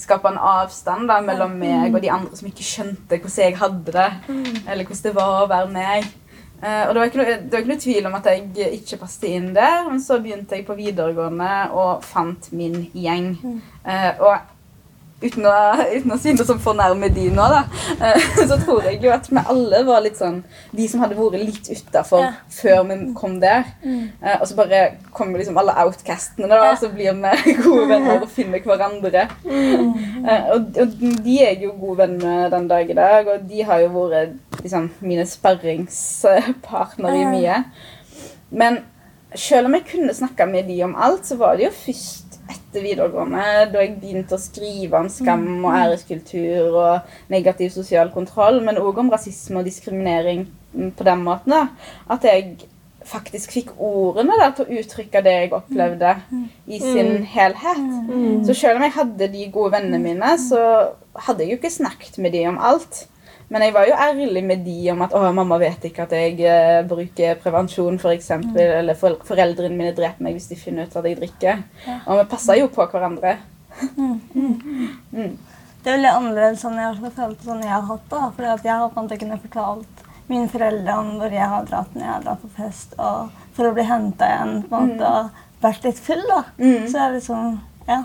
[0.03, 3.97] skape en avstand da, mellom meg og de andre som ikke skjønte hvordan jeg hadde
[3.97, 4.11] det.
[4.29, 4.67] Mm.
[4.67, 6.13] Eller hvordan det var å være meg.
[6.63, 9.29] Uh, og det var, noe, det var ikke noe tvil om at jeg ikke passet
[9.33, 9.83] inn der.
[9.89, 13.33] Men så begynte jeg på videregående og fant min gjeng.
[13.83, 14.37] Uh, og
[15.23, 15.55] uten å,
[15.93, 17.63] uten å si noe som fornærmer de nå, da,
[18.03, 20.43] uh, så tror jeg jo at vi alle var litt sånn
[20.75, 22.33] De som hadde vært litt utafor ja.
[22.53, 23.65] før vi kom der.
[23.83, 24.11] Mm.
[24.41, 24.81] og så bare
[25.15, 29.27] kommer liksom alle outcastene, da, og så blir vi gode venner og finner hverandre.
[29.45, 29.91] Mm.
[30.25, 33.63] Og, og, de er jeg jo gode venner med den dag i dag, og de
[33.67, 37.61] har jo vært liksom, mine sparringspartnere i mye.
[38.51, 38.83] Men
[39.35, 42.85] selv om jeg kunne snakka med de om alt, så var det jo først etter
[42.85, 45.79] videregående, da jeg begynte å skrive om skam og mm.
[45.83, 50.47] æreskultur og negativ sosial kontroll, men òg om rasisme og diskriminering
[50.97, 51.67] på den måten, da,
[52.13, 52.69] at jeg
[53.09, 56.43] faktisk fikk ordene da, til å uttrykke det jeg opplevde mm.
[56.67, 57.25] i sin mm.
[57.33, 57.87] helhet.
[58.47, 60.61] Så selv om jeg hadde de gode vennene mine, så
[61.27, 63.07] hadde jeg jo ikke snakket med de om alt.
[63.53, 66.39] Men jeg var jo ærlig med de om at å, mamma vet ikke at jeg
[66.41, 68.31] uh, bruker prevensjon, f.eks.
[68.41, 68.53] Mm.
[68.81, 71.61] Eller for, foreldrene mine dreper meg hvis de finner ut at jeg drikker.
[71.85, 71.99] Ja.
[72.07, 73.39] Og vi passer jo på hverandre.
[73.97, 74.21] Mm.
[75.13, 75.37] Mm.
[75.83, 78.21] Det er veldig annerledes sånn jeg har følt sånn jeg har hatt det.
[78.37, 81.97] For jeg har på en måte kunne fortalt mine foreldre om hvor jeg har dratt
[81.97, 85.09] når jeg har dratt på fest og for å bli henta igjen på en måte,
[85.09, 85.17] mm.
[85.19, 86.23] og vært litt full.
[86.31, 86.39] da.
[86.63, 86.87] Mm.
[86.89, 87.99] Så jeg liksom, ja.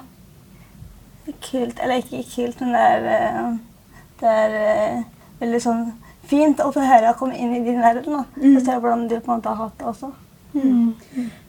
[1.46, 3.54] kult Eller ikke kult, men det er, eh,
[4.22, 5.06] det er eh,
[5.40, 5.88] veldig sånn
[6.28, 8.20] fint å få høre å komme inn i din verden.
[8.20, 8.26] da.
[8.36, 8.56] Mm.
[8.56, 10.12] Og se hvordan du på en måte har hatt det også.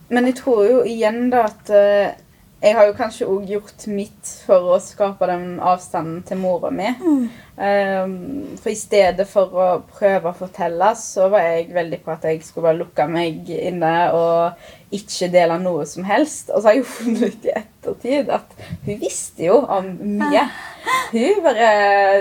[0.08, 2.16] Men jeg tror jo igjen da at eh,
[2.58, 6.88] jeg har jo kanskje òg gjort mitt for å skape den avstanden til mora mi.
[7.58, 8.16] Um,
[8.58, 12.42] for i stedet for å prøve å fortelle, så var jeg veldig på at jeg
[12.42, 16.50] skulle bare lukke meg inne og ikke dele noe som helst.
[16.52, 18.54] Og så har jeg jo funnet ut i ettertid at
[18.86, 20.46] hun visste jo om mye.
[21.12, 21.68] Hun bare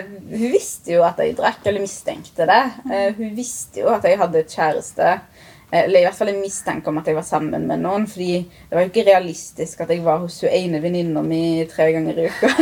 [0.04, 2.64] Hun visste jo at jeg drakk, eller mistenkte det.
[2.92, 5.18] Eh, hun visste jo at jeg hadde kjæreste.
[5.72, 8.08] Eh, Eller i hvert fall en mistanke om at jeg var sammen med noen.
[8.08, 8.32] Fordi
[8.70, 12.18] det var jo ikke realistisk at jeg var hos hun ene venninna mi tre ganger
[12.24, 12.54] i uka.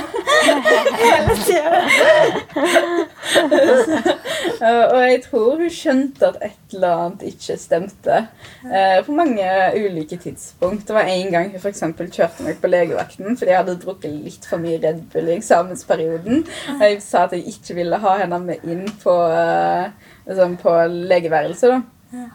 [4.55, 8.19] Eh, og jeg tror hun skjønte at et eller annet ikke stemte.
[8.65, 10.85] eh, På mange ulike tidspunkt.
[10.87, 14.47] Det var en gang hun eksempel kjørte meg på legevakten fordi jeg hadde drukket litt
[14.49, 16.45] for mye Red Bull i eksamensperioden.
[16.77, 19.91] Og Jeg sa at jeg ikke ville ha henne med inn på, eh,
[20.29, 20.77] liksom på
[21.11, 21.69] legeværelset.
[21.69, 22.25] da.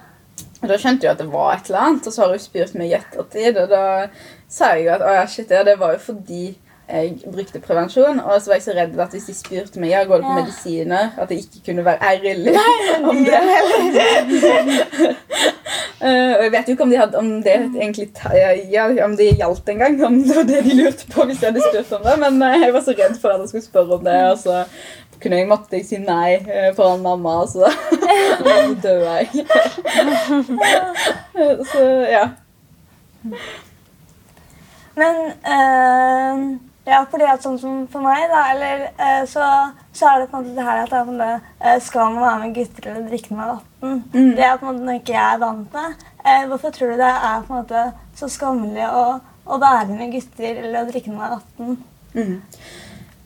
[0.69, 2.91] Da skjønte jeg at det var et eller annet, og så har hun spurt meg
[2.91, 3.57] i ettertid.
[3.63, 3.85] Og da
[4.49, 6.59] sa jeg at ja, shit, ja, det var jo fordi
[6.91, 8.19] jeg brukte prevensjon.
[8.21, 10.33] Og så var jeg så redd at hvis de spurte meg ja, går det på
[10.35, 10.41] Ja.
[10.43, 12.57] medisiner, at jeg ikke kunne være ærlig
[13.11, 13.41] om det.
[16.03, 18.09] uh, og jeg vet jo ikke om, de hadde, om det egentlig
[18.73, 20.01] ja, om det gjaldt engang.
[20.05, 22.17] Om det var det de lurte på hvis jeg hadde spurt om det.
[22.27, 24.19] Men eh, jeg var så redd for at jeg skulle spørre om det.
[24.33, 24.65] Og så
[25.23, 27.65] kunne jeg, måtte jeg si nei eh, foran mamma, og så,
[28.85, 29.27] døde jeg.
[31.71, 32.27] Så ja.
[35.01, 35.15] Men
[35.55, 36.35] øh,
[36.89, 39.45] ja, fordi at sånn som for meg, da, eller øh, så,
[39.95, 42.55] så er det på en måte det her at det eh, skal man være med
[42.57, 44.05] gutter eller drikke med 18?
[44.13, 44.33] Mm.
[44.39, 45.89] Det er på en måte noe ikke jeg er vant med.
[46.25, 47.81] Eh, hvorfor tror du det er på en måte
[48.19, 49.05] så skammelig å,
[49.45, 51.77] å være med gutter eller å drikke med 18?
[52.17, 52.37] Mm.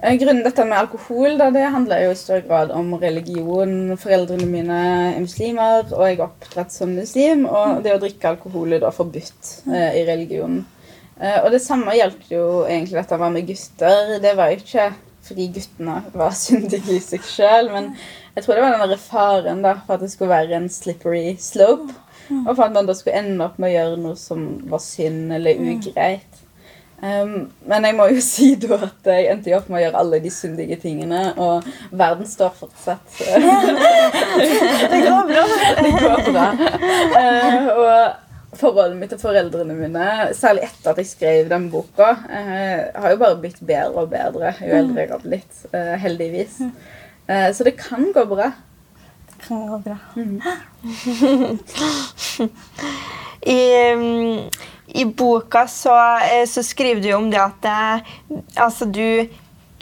[0.03, 3.95] Eh, Grunnen dette med alkohol da, det handler jo i større grad om religion.
[4.01, 4.79] Foreldrene mine
[5.15, 7.47] er muslimer, og jeg er oppdratt som muslim.
[7.47, 10.65] Og det å drikke alkohol er da forbudt eh, i religionen.
[11.21, 14.17] Eh, og det samme gjaldt jo egentlig dette var med gutter.
[14.23, 14.93] Det var jo ikke
[15.25, 17.93] fordi guttene var syndige i seg sjøl, men
[18.35, 21.95] jeg tror det var den faren da, for at det skulle være en slippery slope.
[22.43, 25.33] Og for at man da skulle ende opp med å gjøre noe som var synd
[25.37, 26.34] eller ugreit.
[27.05, 30.21] Um, men jeg må jo si da at jeg endte opp med å gjøre alle
[30.25, 33.05] de syndige tingene, og verden står fortsatt.
[34.93, 35.45] Det går bra.
[35.85, 36.47] det går bra.
[37.15, 42.83] Uh, og forholdet mitt til foreldrene mine, særlig etter at jeg skrev den boka, uh,
[43.03, 45.65] har jo bare blitt bedre og bedre jo eldre jeg har blitt.
[45.75, 46.61] Uh, heldigvis.
[47.27, 48.53] Eh, så det kan gå bra.
[49.27, 49.97] Det kan gå bra.
[53.47, 54.51] I, mm,
[54.87, 59.29] I boka så, eh, så skriver du om det at det, altså du,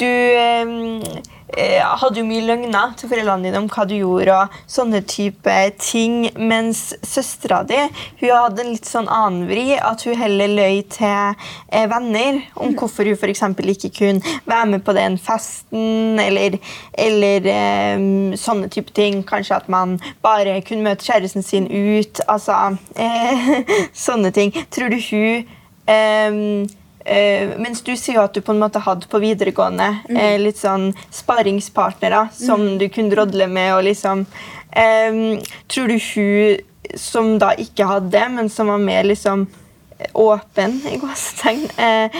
[0.00, 4.56] du eh, eh, hadde jo mye løgner til foreldrene dine om hva du gjorde, og
[4.70, 6.26] sånne type ting.
[6.38, 7.78] Mens søstera di
[8.22, 11.36] hun hadde en litt sånn annen vri, at hun heller løy til
[11.72, 13.44] eh, venner om hvorfor hun f.eks.
[13.74, 16.58] ikke kunne være med på den festen, eller,
[16.98, 19.22] eller eh, sånne type ting.
[19.28, 22.22] Kanskje at man bare kunne møte kjæresten sin ut.
[22.28, 23.50] Altså eh,
[24.06, 24.54] sånne ting.
[24.72, 25.50] Tror du hun
[25.90, 30.36] eh, Eh, mens du sier jo at du på en måte hadde på videregående eh,
[30.40, 33.74] litt sånn sparingspartnere som du kunne drodle med.
[33.76, 35.22] og liksom um,
[35.66, 39.46] Tror du hun som da ikke hadde det, men som var mer liksom
[40.18, 42.16] åpen i gåsetegn uh,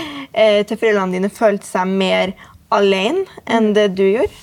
[0.63, 2.33] til foreldrene dine, følte seg mer
[2.73, 4.39] alene enn det du gjorde?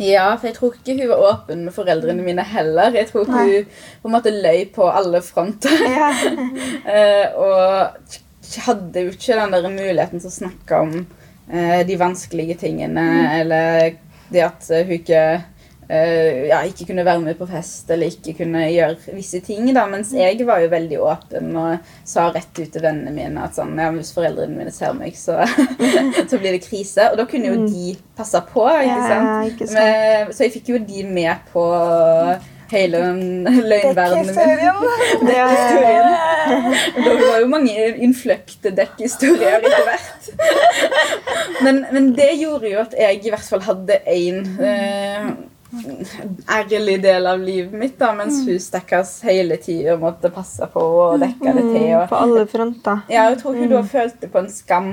[0.00, 2.90] Ja, for jeg tror ikke hun var åpen med foreldrene mine heller.
[2.96, 3.44] Jeg tror Nei.
[3.44, 3.68] hun
[4.02, 5.84] på en måte løy på alle fronter.
[5.86, 6.08] Ja.
[7.44, 8.16] Og
[8.66, 10.94] hadde jo ikke den der muligheten til å snakke om
[11.50, 13.08] eh, de vanskelige tingene,
[13.40, 13.96] eller
[14.32, 15.24] det at eh, hun ikke
[15.84, 19.66] Uh, ja, ikke kunne være med på fest eller ikke kunne gjøre visse ting.
[19.76, 23.58] da, Mens jeg var jo veldig åpen og sa rett ut til vennene mine at
[23.58, 25.42] sånn, ja, hvis foreldrene mine ser meg, så,
[26.30, 27.10] så blir det krise.
[27.12, 28.64] Og da kunne jo de passe på.
[28.64, 29.52] ikke Ja, sant?
[29.52, 29.76] ikke sant.
[29.76, 31.66] Men, så jeg fikk jo de med på
[32.74, 33.00] hele
[33.70, 34.34] løgnverdenen min.
[35.30, 36.12] Dekkhistorien.
[36.98, 40.30] Det, var jo mange innfløkte dekkhistorier etter hvert.
[41.64, 45.28] Men, men det gjorde jo at jeg i hvert fall hadde én eh,
[46.54, 51.22] ærlig del av livet mitt, da, mens hun stakkars hele tida måtte passe på og
[51.22, 51.92] dekke det til.
[52.10, 53.04] på alle fronter.
[53.10, 54.90] ja, jeg tror hun da følte på en skam.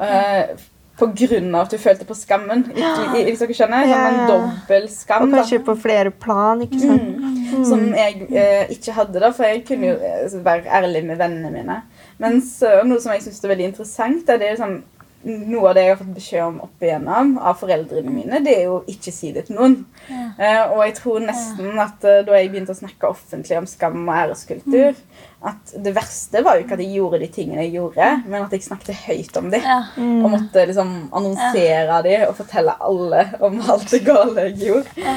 [0.00, 0.54] eh,
[0.98, 2.64] på grunn av at du følte på skammen.
[2.70, 3.88] Hvis dere skjønner?
[3.90, 5.26] Sånn en dobbel skam.
[5.26, 5.40] Og da.
[5.40, 6.62] kanskje på flere plan.
[6.62, 7.16] ikke sant?
[7.18, 7.64] Mm.
[7.66, 11.50] Som jeg eh, ikke hadde, da, for jeg kunne jo eh, være ærlig med vennene
[11.54, 11.80] mine.
[12.22, 14.76] Mens eh, noe som jeg syns er veldig interessant, er det er liksom
[15.24, 18.66] noe av det jeg har fått beskjed om opp igjennom av foreldrene mine, det er
[18.68, 19.76] jo ikke si det til noen.
[20.08, 20.24] Ja.
[20.36, 24.02] Uh, og jeg tror nesten at uh, da jeg begynte å snakke offentlig om skam
[24.02, 25.24] og æreskultur, mm.
[25.50, 28.54] at det verste var jo ikke at jeg gjorde de tingene jeg gjorde, men at
[28.56, 29.64] jeg snakket høyt om dem.
[29.64, 29.80] Ja.
[29.96, 30.20] Mm.
[30.20, 32.00] Og måtte liksom annonsere ja.
[32.04, 35.10] dem og fortelle alle om alt det gale jeg gjorde.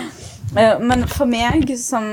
[0.56, 2.12] Uh, men for meg som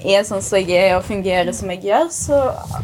[0.00, 2.38] er sånn som jeg er og fungerer som jeg gjør, så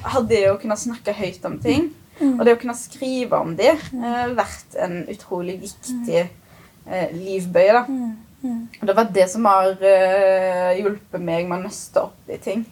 [0.04, 1.88] hadde jeg jo kunnet snakke høyt om ting.
[2.20, 2.36] Mm.
[2.38, 7.72] Og det å kunne skrive om det har uh, vært en utrolig viktig uh, livbøye.
[7.76, 7.84] da.
[7.88, 8.14] Mm.
[8.46, 8.68] Mm.
[8.80, 12.66] Og det var det som har uh, hjulpet meg med å nøste opp i ting.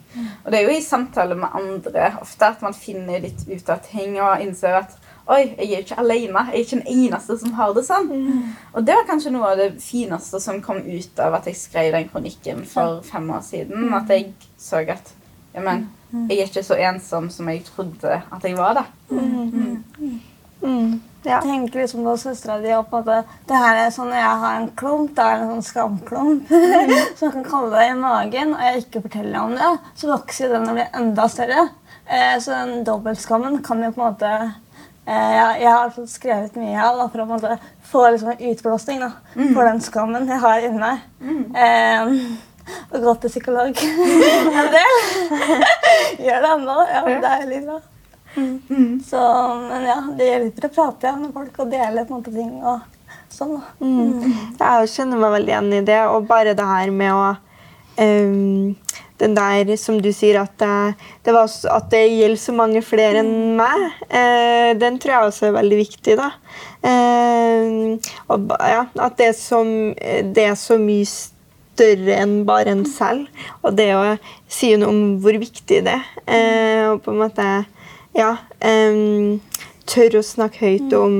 [0.44, 3.82] Og det er jo i samtale med andre ofte at man finner litt ut av
[3.86, 6.40] ting og innser at Oi, jeg er ikke alene.
[6.50, 8.10] Jeg er ikke den eneste som har det sånn.
[8.12, 8.48] Mm.
[8.76, 11.94] Og det var kanskje noe av det fineste som kom ut av at jeg skrev
[11.94, 13.86] den kronikken for fem år siden.
[13.96, 15.13] At jeg så at
[15.54, 15.88] ja, men,
[16.28, 18.80] jeg er ikke så ensom som jeg trodde at jeg var.
[18.80, 18.84] da.
[19.10, 19.82] Mm.
[20.64, 21.00] Mm.
[21.24, 21.40] Ja.
[21.40, 24.58] Tenk liksom på søstera di og på en måte, det her er sånn jeg har
[24.58, 26.50] en klump, det er en sånn skamklump
[27.18, 30.68] som kan kalle det i magen, og jeg ikke forteller om det, så vokser den
[30.68, 31.64] og blir enda større.
[32.04, 36.90] Eh, så den dobbeltskammen kan jo på en måte eh, jeg, jeg, har skrevet mye
[36.90, 39.54] av for å på en måte, få liksom en utblåsning da, mm.
[39.54, 41.08] for den skammen jeg har inni meg.
[41.24, 41.44] Mm.
[41.56, 42.18] Eh,
[42.90, 43.82] og gått til psykolog
[44.62, 45.00] en del.
[46.24, 46.78] Gjør det ennå.
[46.90, 47.80] Ja, det er litt bra.
[48.34, 48.62] Mm.
[48.68, 49.00] mm.
[49.06, 49.20] Så,
[49.68, 52.54] men ja, det hjelper å prate ja, med folk og dele på en måte ting.
[52.62, 52.82] og
[53.34, 53.58] sånn.
[53.80, 53.98] Mm.
[53.98, 54.38] mm.
[54.60, 56.00] Jeg kjenner meg veldig igjen i det.
[56.10, 57.26] Og bare det her med å
[58.00, 58.74] um,
[59.20, 63.20] Den der som du sier, at det, det, var, at det gjelder så mange flere
[63.22, 66.16] enn meg, uh, den tror jeg også er veldig viktig.
[66.18, 66.32] da.
[66.82, 67.94] Uh,
[68.26, 69.62] og, ja, at det er, så,
[70.34, 71.06] det er så mye
[71.74, 73.28] større enn bare en selv.
[73.62, 74.16] Og det å
[74.50, 76.10] si noe om hvor viktig det er.
[76.24, 77.48] Eh, og på en måte
[78.14, 79.40] ja, um,
[79.90, 81.16] tørre å snakke høyt om,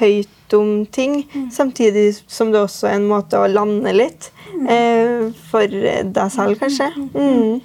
[0.00, 1.22] høyt om ting.
[1.52, 4.30] Samtidig som det også er en måte å lande litt
[4.68, 6.90] eh, for deg selv, kanskje.
[7.16, 7.60] Mm.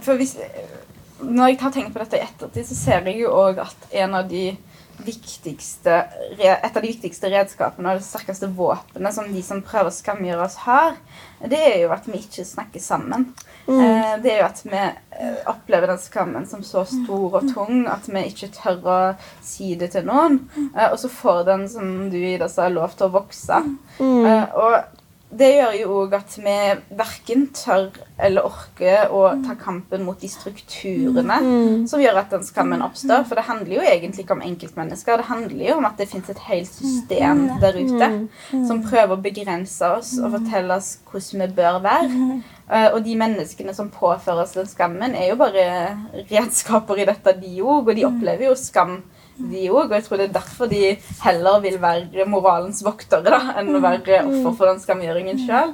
[0.00, 0.36] For hvis,
[1.22, 4.16] når jeg har tenkt på dette i ettertid, så ser jeg jo òg at en
[4.22, 4.52] av de
[5.02, 5.94] viktigste,
[6.38, 10.46] et av de viktigste redskapene og det sterkeste våpenet som de som prøver å skamgjøre
[10.46, 10.96] oss, har,
[11.42, 13.30] det er jo at vi ikke snakker sammen.
[13.66, 13.80] Mm.
[13.80, 17.84] Eh, det er jo at vi eh, opplever den skammen som så stor og tung
[17.90, 18.98] at vi ikke tør å
[19.44, 20.40] si det til noen.
[20.72, 23.62] Eh, og så får den, som du Ida sa, lov til å vokse.
[23.98, 24.26] Mm.
[24.58, 24.91] Og
[25.32, 26.54] det gjør jo òg at vi
[26.98, 27.86] verken tør
[28.20, 31.86] eller orker å ta kampen mot de strukturene mm.
[31.88, 33.24] som gjør at den skammen oppstår.
[33.28, 35.22] For det handler jo egentlig ikke om enkeltmennesker.
[35.22, 37.54] Det handler jo om at det fins et helt system mm.
[37.64, 38.66] der ute mm.
[38.68, 42.42] som prøver å begrense oss og fortelle oss hvordan vi bør være.
[42.72, 45.64] Uh, og de menneskene som påfører oss den skammen, er jo bare
[46.30, 47.88] redskaper i dette, de òg.
[47.88, 49.00] Og de opplever jo skam
[49.36, 49.86] de òg.
[49.88, 50.82] Og jeg tror det er derfor de
[51.24, 55.72] heller vil være moralens voktere da, enn å være offer for den skamgjøringen sjøl.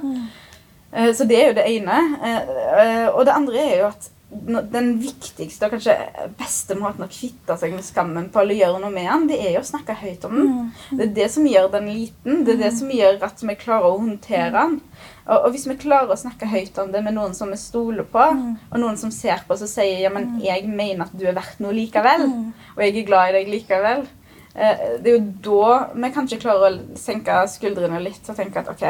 [0.93, 1.99] Eh, så det er jo det ene.
[2.23, 5.95] Eh, eh, og det andre er jo at den viktigste og kanskje
[6.37, 9.55] beste måten å kvitte seg med skammen på, eller gjøre noe med den, det er
[9.55, 10.51] jo å snakke høyt om den.
[10.91, 12.43] Det er det som gjør den liten.
[12.45, 14.77] Det er det som gjør at vi klarer å håndtere den.
[15.25, 18.05] Og, og, hvis vi klarer å snakke høyt om det med noen som vi stoler
[18.05, 18.53] på, mm.
[18.69, 20.39] og noen som ser på oss og sier ja, men mm.
[20.45, 22.47] jeg mener at du er verdt noe likevel, mm.
[22.75, 24.05] og jeg er glad i deg likevel,
[24.53, 28.69] eh, det er jo da vi kanskje klarer å senke skuldrene litt og tenke at
[28.73, 28.85] OK,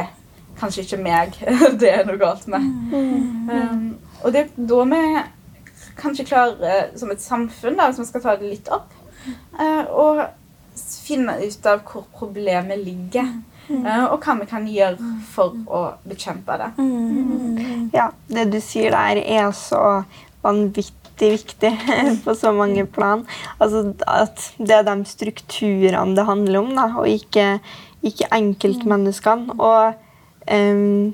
[0.59, 1.39] kanskje ikke meg
[1.81, 2.67] det er noe galt med.
[2.91, 3.83] Um,
[4.23, 5.03] og det er da vi
[5.99, 8.91] kanskje klarer, som et samfunn, da, hvis vi skal ta det litt opp,
[9.59, 10.07] uh, å
[10.79, 13.33] finne ut av hvor problemet ligger.
[13.69, 13.83] Mm.
[13.85, 16.69] Eh, og hva vi kan gjøre for å bekjempe det.
[16.79, 17.89] Mm.
[17.93, 19.83] Ja, det du sier der, er så
[20.41, 21.71] vanvittig viktig
[22.23, 23.25] på så mange plan.
[23.59, 27.59] Altså at det er de strukturene det handler om, da, og ikke,
[28.05, 29.57] ikke enkeltmenneskene.
[29.59, 29.93] Og
[30.47, 31.13] um,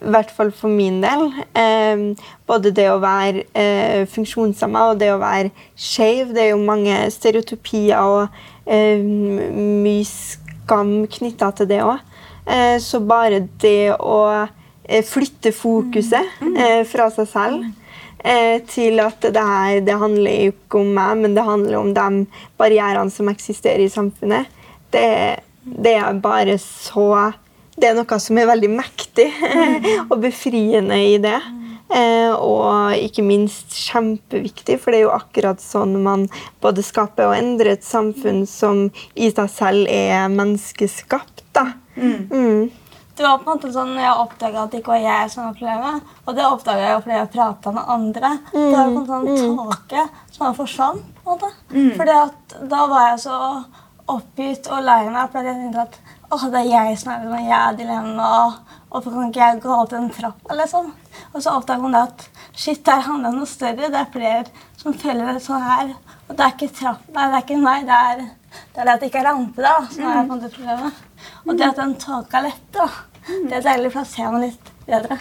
[0.00, 1.26] i hvert fall for min del.
[1.52, 2.04] Eh,
[2.48, 6.34] både det å være eh, funksjonshemma og det å være skeiv.
[6.34, 12.00] Det er jo mange stereotypier og eh, mye skam knytta til det òg.
[12.46, 14.22] Eh, så bare det å
[14.88, 16.56] eh, flytte fokuset mm.
[16.56, 17.68] eh, fra seg selv
[18.68, 23.08] til at det her det handler ikke om meg, men det handler om de barrierene
[23.08, 24.50] som eksisterer i samfunnet,
[24.92, 27.30] det, det er bare så
[27.80, 29.30] Det er noe som er veldig mektig
[30.10, 31.38] og befriende i det.
[31.90, 36.28] Eh, og ikke minst kjempeviktig, for det er jo akkurat sånn man
[36.62, 38.84] både skaper og endrer et samfunn som
[39.18, 41.42] i seg selv er menneskeskapt.
[41.56, 41.72] da.
[41.96, 42.28] Mm.
[42.30, 42.70] Mm.
[43.16, 45.90] Det var på en måte sånn Jeg oppdaga at det ikke var jeg som opplevde
[45.90, 46.14] det.
[46.24, 48.30] Og det oppdaga jeg jo fordi jeg prata med andre.
[48.54, 48.54] Mm.
[48.54, 49.58] Det var på en sånn mm.
[49.58, 51.10] tåke som var forsvant.
[51.18, 51.50] på en måte.
[51.74, 51.90] Mm.
[51.98, 53.40] Fordi at da var jeg så
[54.14, 55.28] oppgitt og lei meg.
[55.34, 58.28] For jeg tenkte at åh, det er jeg som er med, jeg er dilemma.
[58.90, 60.56] Hvorfor kan ikke jeg gå opp den trappa?
[60.58, 60.90] Liksom.
[61.32, 63.90] Og så oppdager man at shit, der handler det noe større.
[63.90, 64.44] Det er flere
[64.80, 65.92] som føler det sånn her.
[66.28, 67.86] Og det er ikke trappa, det er ikke meg.
[67.88, 70.32] Det er det, er det at det ikke er rampe, da, som er på en
[70.32, 71.04] måte problemet.
[71.46, 72.88] Og det at den tåka letter, da,
[73.26, 75.20] det er deilig, for da ser man litt bedre.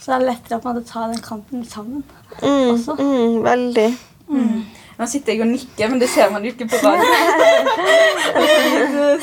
[0.00, 2.04] Så det er lettere å ta den kampen sammen
[2.38, 2.82] mm.
[3.00, 3.86] Mm, veldig.
[4.28, 4.60] Mm.
[4.96, 7.04] Nå sitter jeg og nikker, men det ser man jo ikke på radio.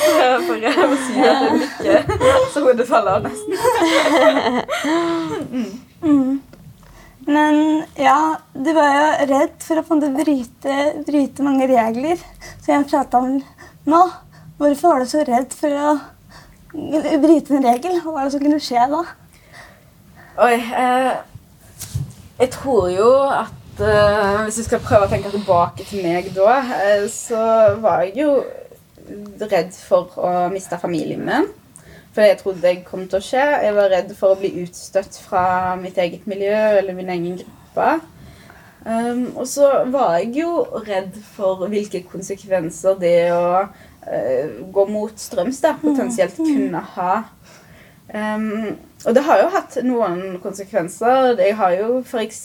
[0.03, 1.99] så jeg bare må si at jeg nikker
[2.53, 3.53] så hodet faller av nesten.
[6.03, 6.33] Mm.
[7.25, 12.17] Men ja, du var jo redd for å bryte, bryte mange regler,
[12.59, 13.29] som jeg prata om
[13.89, 14.03] nå.
[14.59, 15.97] Hvorfor var du så redd for å
[17.23, 17.93] bryte en regel?
[18.03, 19.01] Hva var det som kunne skje da?
[20.43, 21.13] Oi, eh,
[22.43, 26.59] jeg tror jo at eh, Hvis vi skal prøve å tenke tilbake til meg da,
[26.61, 27.41] uh, så
[27.81, 28.35] var jeg jo
[29.41, 31.49] redd for å miste familien min.
[32.13, 33.43] For jeg trodde det kom til å skje.
[33.65, 37.89] Jeg var redd for å bli utstøtt fra mitt eget miljø eller min egen gruppe.
[38.83, 45.15] Um, og så var jeg jo redd for hvilke konsekvenser det å uh, gå mot
[45.19, 46.49] strøms da, potensielt mm.
[46.49, 47.13] kunne ha.
[48.13, 48.75] Um,
[49.07, 51.39] og det har jo hatt noen konsekvenser.
[51.39, 52.43] Jeg har jo f.eks.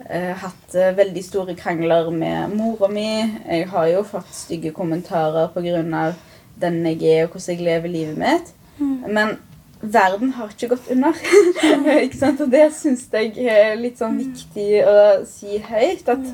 [0.00, 3.08] Uh, hatt uh, veldig store krangler med mora mi.
[3.44, 6.14] Jeg har jo fått stygge kommentarer pga.
[6.60, 8.54] den jeg er, og hvordan jeg lever livet mitt.
[8.78, 9.04] Mm.
[9.08, 9.38] Men
[9.80, 11.12] verden har ikke gått under.
[12.04, 12.40] ikke sant?
[12.40, 14.96] Og det syns jeg er litt sånn viktig å
[15.28, 16.08] si høyt.
[16.08, 16.24] At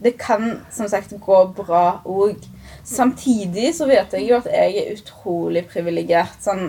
[0.00, 2.40] det kan som sagt gå bra òg.
[2.86, 6.38] Samtidig så vet jeg jo at jeg er utrolig privilegert.
[6.42, 6.64] Sånn,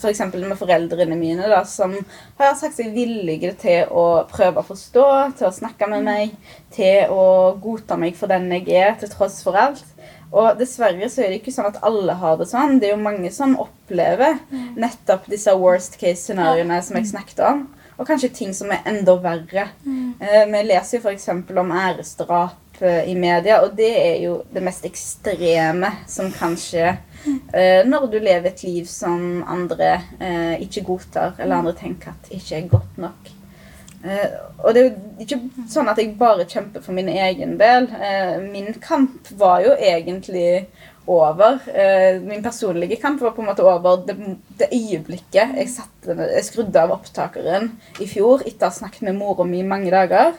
[0.00, 0.22] F.eks.
[0.22, 1.94] For med foreldrene mine, da, som
[2.40, 5.08] har sagt seg villige til å prøve å forstå,
[5.38, 6.36] til å snakke med meg,
[6.74, 9.84] til å godta meg for den jeg er, til tross for alt.
[10.30, 12.78] Og dessverre så er det ikke sånn at alle har det sånn.
[12.78, 14.38] Det er jo mange som opplever
[14.78, 17.64] nettopp disse worst case-scenarioene som jeg snakket om.
[18.00, 19.66] Og kanskje ting som er enda verre.
[19.84, 20.14] Mm.
[20.22, 21.26] Eh, vi leser jo f.eks.
[21.34, 26.94] om æresdrap i media, og det er jo det mest ekstreme som kan skje
[27.26, 32.32] uh, når du lever et liv som andre uh, ikke godtar, eller andre tenker at
[32.34, 33.32] ikke er godt nok.
[34.00, 34.28] Uh,
[34.64, 37.90] og det er jo ikke sånn at jeg bare kjemper for min egen del.
[38.48, 40.66] min kamp var jo egentlig
[41.10, 41.58] over.
[42.22, 44.16] min personlige kamp var på en måte over det,
[44.58, 49.18] det øyeblikket jeg, satte, jeg skrudde av opptakeren i fjor etter å ha snakket med
[49.18, 50.36] mora mi i mange dager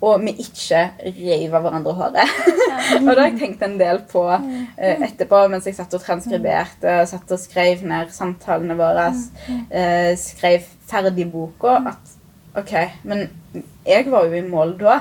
[0.00, 2.38] og vi ikke reiv av hverandre håret.
[2.96, 6.94] og det har jeg tenkt en del på eh, etterpå mens jeg satt og transkriberte,
[7.10, 9.10] satt og skrev ned samtalene våre,
[9.68, 12.16] eh, skrev ferdig boka, at
[12.60, 12.74] OK,
[13.06, 13.28] men
[13.86, 15.00] jeg var jo i mål da.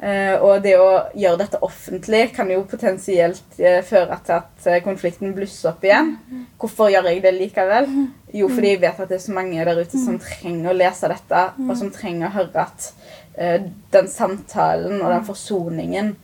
[0.00, 4.78] Uh, og det å gjøre dette offentlig kan jo potensielt uh, føre til at uh,
[4.80, 6.14] konflikten blusser opp igjen.
[6.56, 7.90] Hvorfor gjør jeg det likevel?
[8.32, 11.10] Jo, fordi jeg vet at det er så mange der ute som trenger å lese
[11.12, 13.09] dette, og som trenger å høre at Eh,
[13.40, 16.14] den samtalen og den forsoningen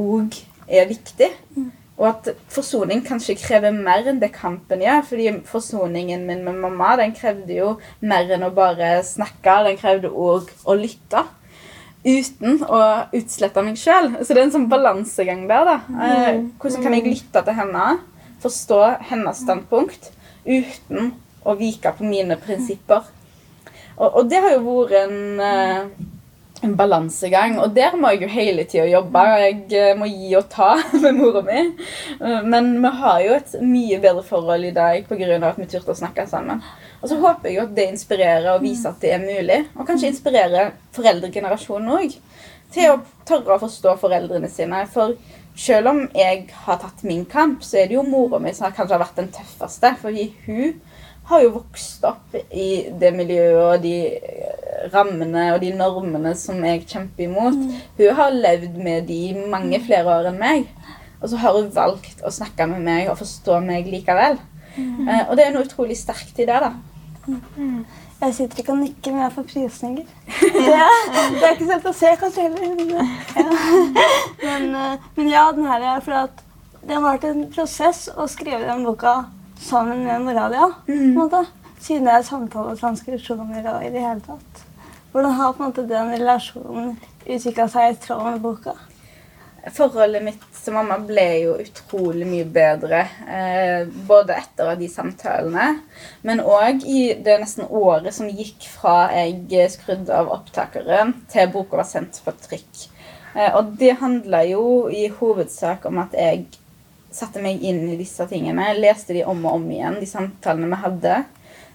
[0.00, 1.30] òg er viktig.
[1.94, 5.04] Og at forsoning kanskje krever mer enn det kampen gjør.
[5.06, 7.68] fordi forsoningen min med mamma den krevde jo
[8.00, 9.60] mer enn å bare snakke.
[9.68, 11.22] Den krevde òg å lytte.
[12.04, 12.80] Uten å
[13.14, 14.10] utslette meg sjøl.
[14.20, 15.64] Så det er en sånn balansegang der.
[15.64, 15.76] da.
[16.08, 17.86] Eh, hvordan kan jeg lytte til henne,
[18.42, 18.80] forstå
[19.12, 20.10] hennes standpunkt,
[20.44, 21.14] uten
[21.44, 23.06] å vike på mine prinsipper?
[23.96, 25.86] Og, og det har jo vært en eh,
[26.64, 27.58] en balansegang.
[27.62, 29.24] Og der må jeg jo hele tida jobbe.
[29.42, 31.60] Jeg eh, må gi og ta med mora mi.
[32.18, 35.38] Eh, men vi har jo et mye bedre forhold i dag pga.
[35.50, 36.62] at vi turte å snakke sammen.
[37.02, 39.60] Og så håper jeg jo at det inspirerer og viser at det er mulig.
[39.76, 42.18] Og kanskje inspirerer foreldregenerasjonen òg
[42.74, 44.84] til å tørre å forstå foreldrene sine.
[44.90, 45.14] For
[45.54, 48.96] selv om jeg har tatt min kamp, så er det jo mora mi som kanskje
[48.96, 49.94] har vært den tøffeste.
[50.00, 50.80] Fordi hun
[51.28, 53.96] har jo vokst opp i det miljøet og de
[54.92, 57.56] rammene og de normene som jeg kjemper imot.
[57.56, 57.74] Mm.
[57.98, 59.20] Hun har levd med de
[59.52, 60.68] mange flere år enn meg.
[61.22, 64.36] Og så har hun valgt å snakke med meg og forstå meg likevel.
[64.76, 65.08] Mm.
[65.08, 66.58] Eh, og det er noe utrolig sterkt i det.
[66.60, 66.74] da.
[67.56, 67.84] Mm.
[68.24, 70.04] Jeg sitter ikke og nikker, men jeg får frysninger.
[70.78, 70.90] ja,
[71.34, 72.74] det er ikke så lett å se, kanskje heller.
[72.78, 73.06] Men, ja.
[74.44, 76.42] Men, uh, men ja, den her er for at
[76.84, 79.14] det har vært en prosess å skrive den boka
[79.60, 80.68] sammen med Moralia.
[80.88, 81.16] Mm.
[81.80, 84.64] Siden det er samtale og transkripsjoner og i det hele tatt.
[85.14, 88.72] Hvordan har måte den relasjonen utvikla seg i tråd med boka?
[89.76, 93.04] Forholdet mitt til mamma ble jo utrolig mye bedre.
[93.22, 95.68] Eh, både etter de samtalene,
[96.26, 101.78] men òg i det nesten året som gikk fra jeg skrudde av opptakeren til boka
[101.84, 102.84] var sendt på trykk.
[103.36, 106.48] Eh, og det handla jo i hovedsak om at jeg
[107.14, 108.72] satte meg inn i disse tingene.
[108.72, 111.18] Jeg leste de om og om igjen, de samtalene vi hadde.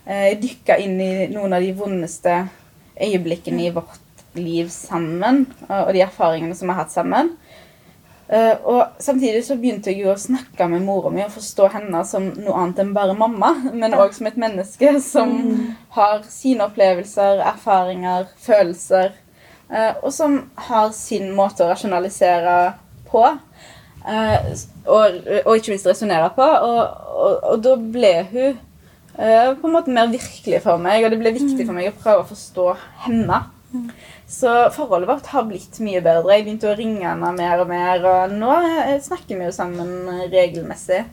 [0.04, 2.42] Eh, jeg dykka inn i noen av de vondeste
[3.00, 4.06] øyeblikkene i vårt
[4.38, 7.34] liv sammen, og de erfaringene som vi har hatt sammen.
[8.30, 12.04] Uh, og Samtidig så begynte jeg jo å snakke med mora mi og forstå henne
[12.06, 15.64] som noe annet enn bare mamma, men òg som et menneske som mm.
[15.95, 19.16] har sine opplevelser, erfaringer, følelser,
[19.74, 22.60] uh, og som har sin måte å rasjonalisere
[23.10, 23.26] på.
[24.06, 24.54] Uh,
[24.86, 26.45] og, og, ikke minst resonnere på.
[26.45, 26.80] Og,
[27.10, 28.62] og, og, da ble hun
[29.16, 32.24] på en måte mer virkelig for meg, og det ble viktig for meg å prøve
[32.24, 32.68] å forstå
[33.05, 33.41] henne.
[33.74, 33.89] Mm.
[34.30, 36.34] Så forholdet vårt har blitt mye bedre.
[36.36, 38.55] Jeg begynte å ringe henne mer og mer, og nå
[39.05, 41.03] snakker vi jo sammen regelmessig.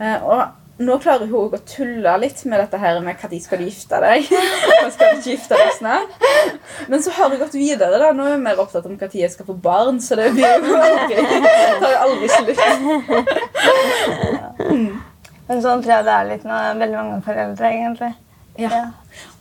[0.00, 0.40] Eh, og
[0.80, 4.24] nå klarer hun å tulle litt med dette her med når skal du gifte deg.
[4.94, 6.10] Skal du ikke gifte deg snart?
[6.88, 8.00] Men så har det gått videre.
[8.00, 8.12] da.
[8.16, 10.80] Nå er hun mer opptatt om når jeg skal få barn, så det blir jo
[10.88, 11.16] aldri,
[11.84, 12.58] tar jo aldri slutt.
[15.50, 15.54] Mm.
[15.56, 18.10] Men sånn tror jeg det er litt med veldig mange foreldre, egentlig.
[18.60, 18.68] Ja.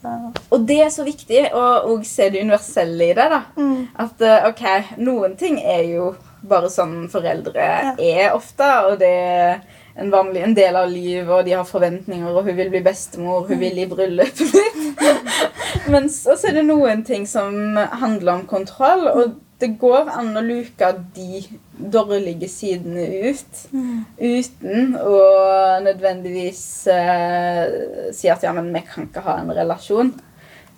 [0.01, 0.13] ja.
[0.49, 3.27] Og det er så viktig å se det universelle i det.
[3.29, 3.43] da.
[3.59, 3.83] Mm.
[4.01, 4.63] At eh, ok,
[5.05, 6.07] noen ting er jo
[6.49, 7.93] bare sånn foreldre ja.
[7.93, 8.69] er ofte.
[8.89, 9.61] Og det er
[9.99, 13.45] en, vanlig, en del av livet, og de har forventninger, og hun vil bli bestemor,
[13.45, 15.05] hun vil i bryllupet mitt.
[15.93, 19.05] Men så er det noen ting som handler om kontroll.
[19.13, 21.41] og det går an å luke de
[21.91, 23.97] dårlige sidene ut mm.
[24.17, 25.19] uten å
[25.83, 30.13] nødvendigvis uh, si at ja, men vi kan ikke ha en relasjon.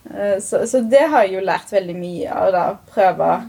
[0.09, 2.53] Uh, så, så, det har jeg jo lært veldig mye av.
[2.55, 3.41] da, Prøve å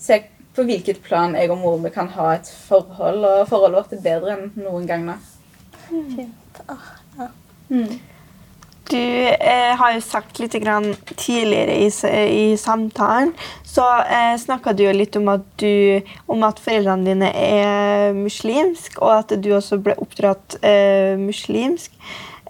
[0.00, 0.22] se
[0.56, 3.26] på hvilket plan jeg og mor vi kan ha et forhold.
[3.28, 5.18] Og forholdet vårt er bedre enn noen gang nå.
[5.90, 6.62] Fint.
[6.72, 7.28] Ah, ja.
[7.68, 7.92] mm.
[8.92, 13.32] Du eh, har jo sagt litt tidligere i, i samtalen
[13.72, 18.98] så eh, snakka du jo litt om at, du, om at, foreldrene dine er muslimsk,
[19.00, 21.94] og at du også ble oppdratt eh, muslimsk.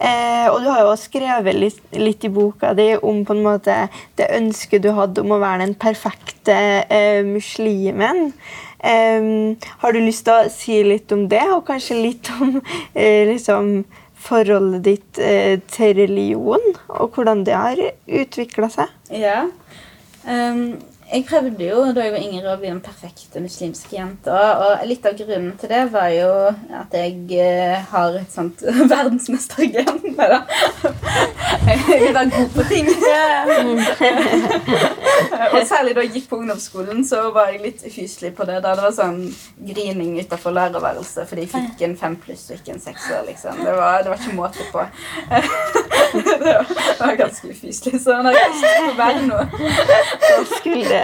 [0.03, 3.77] Eh, og du har jo skrevet litt, litt, i boka di om på en måte
[4.19, 6.59] det ønsket du hadde om å være den perfekte
[6.91, 8.33] eh, muslimen.
[8.83, 12.57] har du lyst til å si litt om det, og kanskje litt om
[12.99, 13.85] eh, liksom,
[14.23, 18.97] forholdet ditt eh, til religion, og hvordan det har utvikla seg?
[19.11, 19.45] Ja.
[20.23, 20.81] Um
[21.13, 24.37] jeg prøvde jo da jeg var yngre å bli den perfekte muslimske jenta.
[24.65, 26.31] Og litt av grunnen til det var jo
[26.79, 28.63] at jeg eh, har et sånt
[28.95, 30.01] verdensmestergen.
[30.17, 30.41] Nei da.
[31.63, 32.89] Jeg være god på ting.
[35.53, 38.63] og særlig da jeg gikk på ungdomsskolen, så var jeg litt ufyselig på det.
[38.65, 39.21] Da det var sånn
[39.69, 43.21] grining utafor lærerværelset fordi jeg fikk en fem pluss og ikke en sekser.
[43.29, 43.61] Liksom.
[43.61, 44.89] Det, var, det var ikke måte på.
[46.13, 46.55] Det
[47.01, 48.01] var, ganske ufyselig.
[48.03, 49.45] Så når jeg ikke skulle være noe,
[50.23, 51.01] så skulle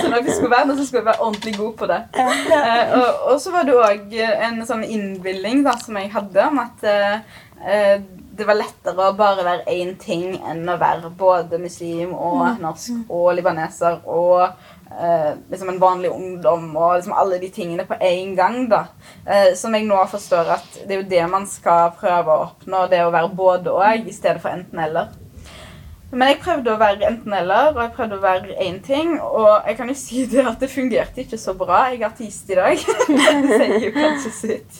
[0.00, 2.00] så når vi skulle være noe, så skulle vi være ordentlig gode på det.
[2.18, 6.62] Uh, og, og, så var det òg en sånn innbilning da, som jeg hadde om
[6.62, 7.16] at uh,
[8.36, 12.58] det var lettere å bare være én ting enn å være både muslim og mm.
[12.62, 14.50] norsk og libaneser og
[14.90, 18.64] uh, liksom en vanlig ungdom og liksom alle de tingene på én gang.
[18.70, 18.86] da.
[19.58, 23.04] som jeg nå forstår at det er jo det man skal prøve å oppnå, det
[23.04, 25.14] å være både og i stedet for enten-eller.
[26.14, 29.16] Men jeg prøvde å være enten-eller, og jeg prøvde å være én ting.
[29.18, 31.80] Og jeg kan jo si det at det fungerte ikke så bra.
[31.90, 32.84] Jeg er artist i dag.
[33.42, 34.78] det sier jo kanskje sitt.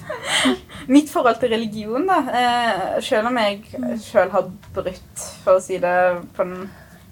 [0.87, 5.77] Mitt forhold til religion, da Uh, Selv om jeg sjøl har brutt, for å si
[5.81, 5.93] det
[6.37, 6.67] på den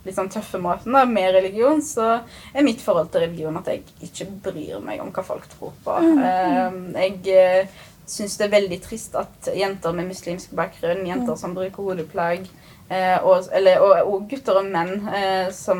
[0.04, 2.18] litt sånn tøffe måten, da, med religion, så
[2.52, 5.96] er mitt forhold til religion at jeg ikke bryr meg om hva folk tror på.
[6.24, 11.56] Eh, jeg eh, syns det er veldig trist at jenter med muslimsk bakgrunn, jenter som
[11.56, 12.48] bruker hodeplagg,
[12.88, 15.78] Eh, og, eller, og, og, gutter og menn eh, som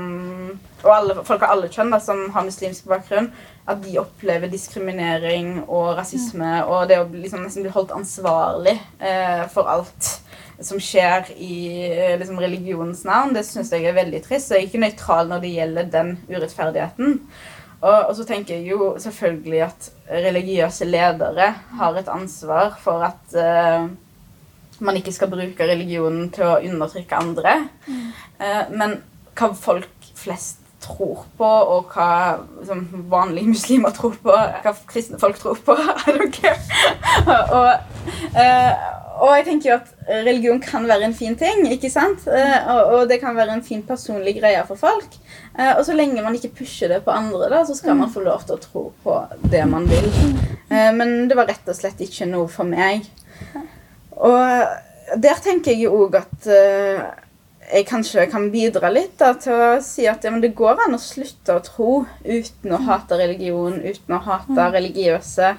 [0.81, 3.29] Og alle, folk av alle kjønn da, som har muslimsk bakgrunn,
[3.69, 6.71] at de opplever diskriminering og rasisme mm.
[6.73, 10.11] og det å liksom, nesten bli holdt ansvarlig eh, for alt
[10.63, 11.57] som skjer i
[11.89, 14.53] eh, liksom, religionens navn, det syns jeg er veldig trist.
[14.53, 17.19] Jeg er ikke nøytral når det gjelder den urettferdigheten.
[17.85, 19.91] Og, og, så tenker jeg jo selvfølgelig at
[20.25, 21.51] religiøse ledere
[21.81, 23.91] har et ansvar for at uh,
[24.85, 27.59] man ikke skal bruke religionen til å undertrykke andre.
[27.85, 28.07] Mm.
[28.79, 28.97] men
[29.37, 32.09] hva folk flest tror på, og hva
[32.59, 36.59] liksom, vanlige muslimer tror på, hva kristne folk tror på I don't care.
[37.29, 37.71] og,
[38.37, 38.94] uh,
[39.25, 39.91] og jeg tenker jo at
[40.27, 42.27] religion kan være en fin ting, ikke sant?
[42.29, 45.19] Uh, og, og, det kan være en fin personlig greie for folk.
[45.57, 48.25] Uh, og så lenge man ikke pusher det på andre, da, så skal man få
[48.27, 49.19] lov til å tro på
[49.53, 50.11] det man vil.
[50.69, 53.05] men det var rett og slett ikke noe for meg.
[54.17, 56.49] Og der tenker jeg jo òg at
[57.65, 61.01] jeg kanskje kan bidra litt da, til å si at ja, det går an å
[61.01, 61.93] slutte å tro
[62.25, 65.55] uten å hate religion, uten å hate religiøse,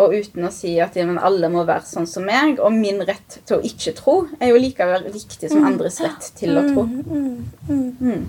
[0.00, 2.60] og uten å si at ja, alle må være sånn som meg.
[2.62, 6.58] Og min rett til å ikke tro er jo likevel viktig som andres rett til
[6.58, 6.86] å tro.
[6.88, 8.28] Mm.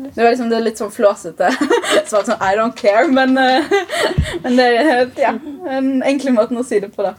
[0.00, 1.50] Det var liksom det litt sånn flåsete
[2.08, 3.64] svar sånn I don't care, men, uh,
[4.44, 5.34] men det er ja,
[5.76, 7.14] en enkle måten å si det på, da.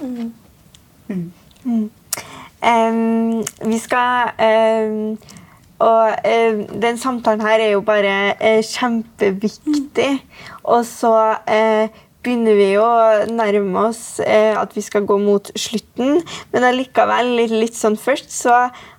[0.00, 1.30] Mm.
[1.66, 1.90] Mm.
[2.66, 5.18] Um, vi skal um,
[5.78, 10.10] Og eh, den samtalen her er jo bare eh, kjempeviktig.
[10.64, 11.14] Og så
[11.44, 11.92] eh,
[12.26, 12.90] begynner vi å
[13.30, 16.16] nærme oss uh, at vi skal gå mot slutten.
[16.50, 18.54] Men allikevel, litt, litt, sånn først, så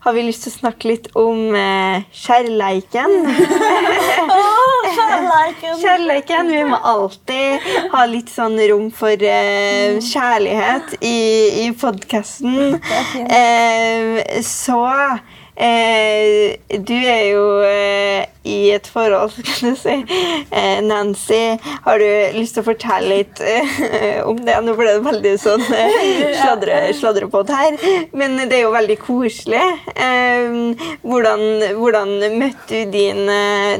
[0.05, 1.51] har vi lyst til å snakke litt om
[2.15, 3.17] kjærleiken.
[5.83, 6.53] kjærleiken.
[6.55, 11.19] Vi må alltid ha litt sånn rom for kjærlighet i,
[11.65, 12.79] i podkasten.
[14.39, 14.85] så
[15.57, 16.53] Eh,
[16.85, 19.95] du er jo eh, i et forhold, kan du si.
[20.51, 24.59] Eh, Nancy, har du lyst til å fortelle litt eh, om det?
[24.61, 27.77] Nå ble det veldig sånn eh, sladre, sladrepott her,
[28.13, 29.65] men det er jo veldig koselig.
[29.95, 30.61] Eh,
[31.01, 31.47] hvordan,
[31.79, 33.25] hvordan møtte du din,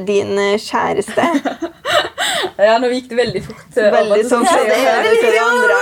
[0.08, 1.30] din kjæreste?
[2.58, 3.66] Ja, nå gikk det veldig fort.
[3.78, 5.78] Veldig sånn for det ene til det andre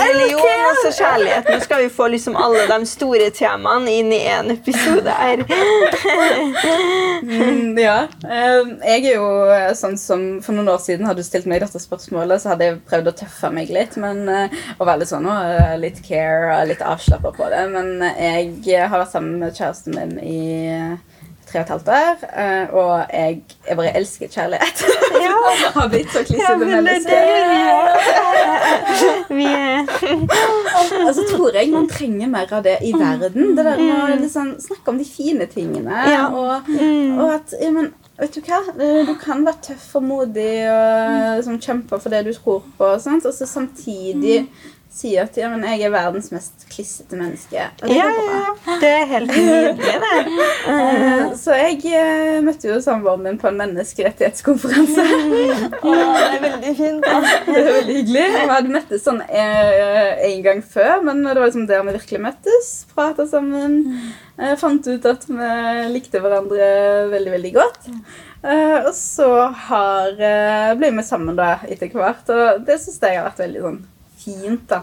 [0.00, 1.50] religion og så kjærlighet.
[1.52, 5.42] Nå skal vi få liksom alle de store temaene inn i én episode her.
[7.22, 7.96] mm, ja.
[8.26, 9.28] Jeg er jo
[9.78, 12.80] sånn som For noen år siden hadde du stilt meg dette spørsmålet, så hadde jeg
[12.90, 13.98] prøvd å tøffe meg litt.
[14.02, 15.28] Men, og være litt sånn
[15.82, 17.64] litt care og litt avslappa på det.
[17.74, 20.40] Men jeg har vært sammen med kjæresten min i
[21.46, 22.24] tre og et halvt år,
[22.74, 24.86] og jeg, jeg bare elsker kjærlighet.
[25.16, 25.36] Ja.
[25.74, 27.16] har blitt så klissete ja, menneske.
[29.28, 29.46] Vi
[31.06, 33.54] Og så tror jeg man trenger mer av det i verden.
[33.56, 36.02] Det der med å liksom, snakke om de fine tingene.
[36.10, 36.26] Ja.
[36.32, 36.70] Og,
[37.20, 38.62] og, at men, Vet du hva?
[39.04, 42.86] Du kan være tøff og modig og liksom, kjempe for det du tror på.
[42.88, 44.46] Og, og så samtidig
[44.96, 47.66] si at ja, men jeg er verdens mest klissete menneske.
[47.82, 50.20] Og det ja, ja, det er helt nydelig, det.
[50.66, 55.04] Uh, så jeg uh, møtte jo samboeren min på en menneskerettighetskonferanse.
[55.86, 57.04] oh, det er veldig fint.
[57.04, 57.20] Da.
[57.48, 58.26] det er veldig hyggelig.
[58.36, 62.22] Vi hadde møttes sånn uh, en gang før, men det var liksom der vi virkelig
[62.30, 62.70] møttes.
[62.96, 63.82] Prata sammen.
[64.60, 65.50] fant ut at vi
[65.92, 66.70] likte hverandre
[67.12, 67.90] veldig, veldig godt.
[68.46, 69.28] og så
[69.68, 70.16] har,
[70.76, 73.84] ble vi sammen da etter hvert, og det syns jeg har vært veldig sånn
[74.26, 74.68] fint.
[74.70, 74.82] da.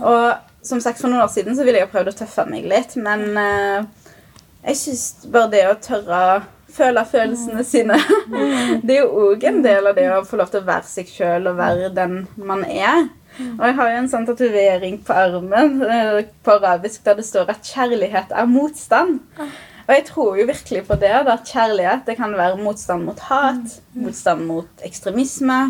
[0.00, 2.96] Og som sagt, For noen år siden så ville jeg prøvd å tøffe meg litt,
[2.98, 3.86] men uh,
[4.66, 6.38] jeg syns bare det å tørre å
[6.76, 7.98] føle følelsene sine
[8.86, 11.12] Det er jo òg en del av det å få lov til å være seg
[11.12, 13.06] sjøl og være den man er.
[13.36, 17.52] Og jeg har jo en sånn tatovering på armen eh, på arabisk der det står
[17.52, 19.18] at kjærlighet er motstand.
[19.86, 21.12] Og jeg tror jo virkelig på det.
[21.14, 25.60] at Kjærlighet det kan være motstand mot hat, motstand mot ekstremisme,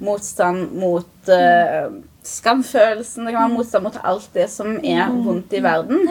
[0.00, 1.90] motstand mot uh,
[2.26, 3.26] skamfølelsen.
[3.26, 6.10] Det kan være motstand mot alt det som er vondt i verden.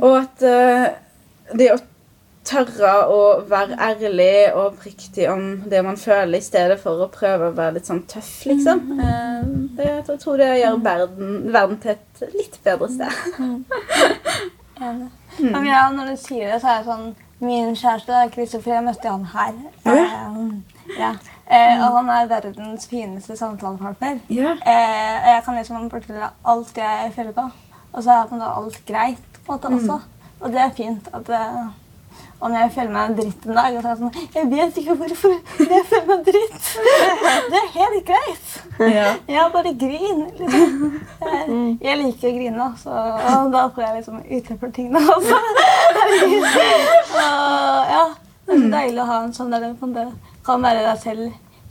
[0.00, 1.78] Og at uh, det å
[2.50, 3.18] tørre å
[3.48, 7.76] være ærlig og oppriktig om det man føler, i stedet for å prøve å være
[7.78, 8.80] litt sånn tøff, liksom.
[8.98, 9.42] Uh,
[9.76, 13.12] det, jeg tror det gjør verden, verden til et litt bedre sted.
[14.80, 15.10] Enig.
[15.38, 15.66] Mm.
[15.68, 17.10] Ja, når du sier det, så er det sånn
[17.40, 19.54] Min kjæreste Kristoffer, jeg møtte han her.
[19.86, 20.08] Ja.
[20.98, 21.10] ja.
[21.50, 24.20] Eh, og han er verdens fineste samtalepartner.
[24.30, 24.60] Yeah.
[24.62, 27.48] Eh, jeg kan liksom fortelle alt jeg føler på.
[27.92, 29.96] Og så er alt greit på en måte også.
[29.98, 30.40] Mm.
[30.40, 31.08] Og det er fint.
[31.12, 31.64] at eh,
[32.40, 34.78] og når jeg føler meg dritt en dag, og så er jeg sånn Jeg vet
[34.80, 35.08] ikke hvorfor
[35.74, 36.70] jeg føler meg dritt.
[37.50, 38.54] Det er helt greit.
[38.80, 39.10] Ja.
[39.28, 40.22] Jeg bare grin.
[40.38, 40.94] Liksom.
[41.20, 41.78] Jeg, mm.
[41.82, 43.02] jeg, liker å grine, så
[43.34, 45.36] og da får jeg liksom utløp for tingene også.
[47.20, 48.04] Og ja,
[48.46, 50.06] det er så deilig å ha en sånn der det
[50.50, 51.30] kan være deg selv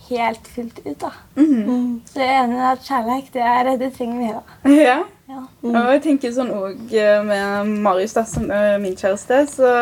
[0.10, 1.00] helt fullt ut.
[1.00, 1.12] da.
[1.36, 2.02] Mm.
[2.10, 4.76] Så jeg er enig i at kjærlighet det, er, det trenger vi da.
[4.82, 5.00] Ja.
[5.30, 5.44] Ja.
[5.62, 5.76] Mm.
[5.76, 9.44] og jeg tenker sånn òg eh, med Marius, da, som er min kjæreste.
[9.52, 9.74] så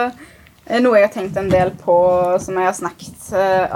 [0.68, 1.96] er noe jeg har tenkt en del på,
[2.44, 3.30] som jeg har snakket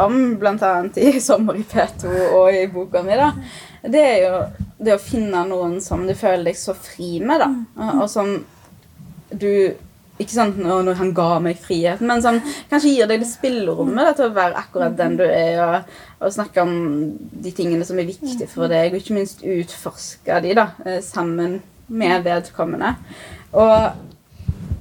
[0.03, 0.71] om, bl.a.
[0.99, 3.29] i Sommer i P2 og i boka mi, da,
[3.87, 4.41] det er jo
[4.83, 7.47] det å finne noen som du føler deg så fri med, da.
[7.79, 8.35] Og, og som
[9.31, 9.53] du
[10.19, 12.37] Ikke sant når han ga meg friheten, men som
[12.69, 16.61] kanskje gir deg det spillerommet til å være akkurat den du er, og, og, snakke
[16.61, 16.75] om
[17.45, 21.61] de tingene som er viktige for deg, og ikke minst utforske de da, eh, sammen
[21.91, 22.95] med vedkommende.
[23.57, 23.73] Og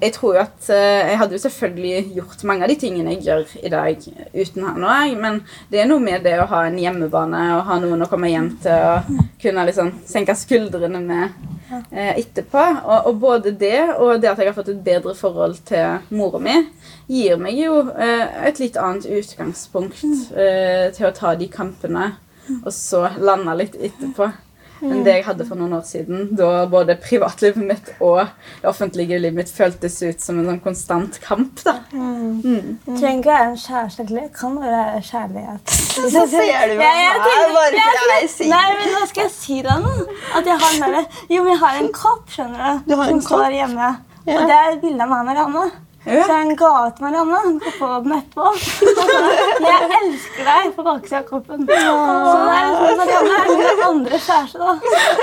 [0.00, 0.74] jeg tror at uh,
[1.10, 4.86] Jeg hadde jo selvfølgelig gjort mange av de tingene jeg gjør i dag uten han
[4.86, 5.40] òg, men
[5.72, 8.52] det er noe med det å ha en hjemmebane og ha noen å komme hjem
[8.64, 9.10] til og
[9.42, 11.36] kunne liksom senke skuldrene med.
[11.70, 12.64] Eh, etterpå.
[12.84, 16.42] Og, og, både det og det at jeg har fått et bedre forhold til mora
[16.42, 16.56] mi,
[17.10, 20.04] gir meg jo eh, et litt annet utgangspunkt
[20.34, 22.14] eh, til å ta de kampene,
[22.60, 24.32] og så lande litt etterpå
[24.86, 26.30] enn det jeg hadde for noen år siden.
[26.38, 28.22] Da både privatlivet mitt og
[28.60, 31.62] det offentlige livet mitt føltes ut som en sånn konstant kamp.
[31.66, 31.76] da.
[31.92, 32.40] Mm.
[32.44, 32.78] Mm.
[32.86, 35.76] Trenger ikke være en kjæreste, det kan være kjærlighet.
[36.00, 39.60] Så ser du meg her, bare for jeg sier Nei, men nå skal jeg si
[39.66, 40.08] deg noe.
[40.38, 43.60] At jeg har mer, jo, men jeg har en kopp, skjønner du, du som står
[43.60, 43.92] hjemme.
[44.26, 44.36] Ja.
[44.36, 45.68] Og det er et bilde av meg og Marianne.
[46.04, 46.24] Ja.
[46.24, 47.38] Så han ga ut Marianne.
[47.44, 48.44] Hun skal få den etterpå.
[49.60, 51.66] Jeg elsker deg på baksida av kroppen.
[51.66, 54.72] Så det er liksom Marianne er min andre kjæreste, da.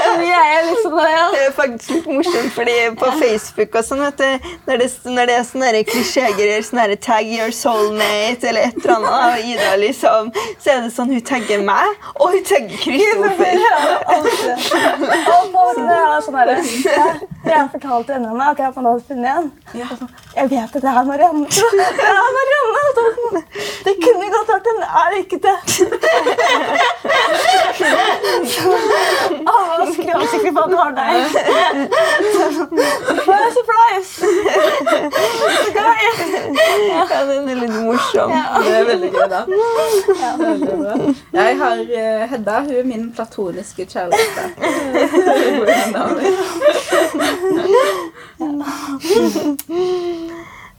[0.03, 1.23] Så vi er liksom det, ja.
[1.34, 5.32] det er faktisk litt morsomt, fordi på Facebook og sånn, vet du, når det, når
[5.32, 10.32] det er sånne klisjégreier, sånn tag your soulmate eller et eller annet, og Ida liksom,
[10.61, 13.55] så er det sånn hun tagger meg, og hun tagger Kristoffer.
[17.47, 19.51] Jeg har fortalt henne at jeg har funnet en.
[20.36, 21.45] Jeg vet at det er Marianne.
[21.45, 21.55] Det
[22.18, 23.41] er Marianne!
[23.86, 25.57] Det kunne godt vært en, er det ikke det?
[29.47, 31.13] Alle var skråsikre på at det var deg.
[33.28, 34.11] What a surprise!
[35.76, 38.30] Ja, den er litt morsom.
[38.65, 39.41] Det er veldig gøy, da.
[40.22, 40.32] Ja.
[40.41, 40.93] Veldig bra.
[41.34, 42.59] Jeg har uh, Hedda.
[42.68, 44.41] Hun er min platoniske kjæreste.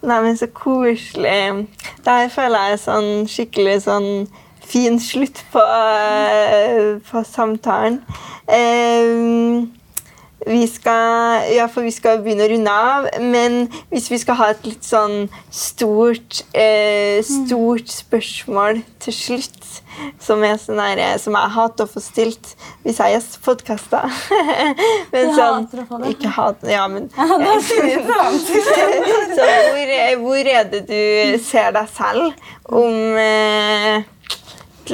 [0.03, 1.67] Nei, men så koselig.
[2.07, 4.11] Der føler jeg sånn skikkelig sånn
[4.69, 7.99] fin slutt på, uh, på samtalen.
[8.47, 9.67] Uh,
[10.49, 14.47] vi skal, ja, for vi skal begynne å runde av, men hvis vi skal ha
[14.55, 19.55] et litt sånn stort, eh, stort spørsmål til slutt,
[20.23, 24.05] som, er sånn her, som jeg hater å få stilt hvis jeg gjester podkaster
[25.13, 25.67] Men sånn
[26.07, 27.23] Ikke hat, ja, men Så
[29.49, 29.89] hvor,
[30.23, 32.33] hvor, er det du ser deg selv
[32.71, 34.03] om eh,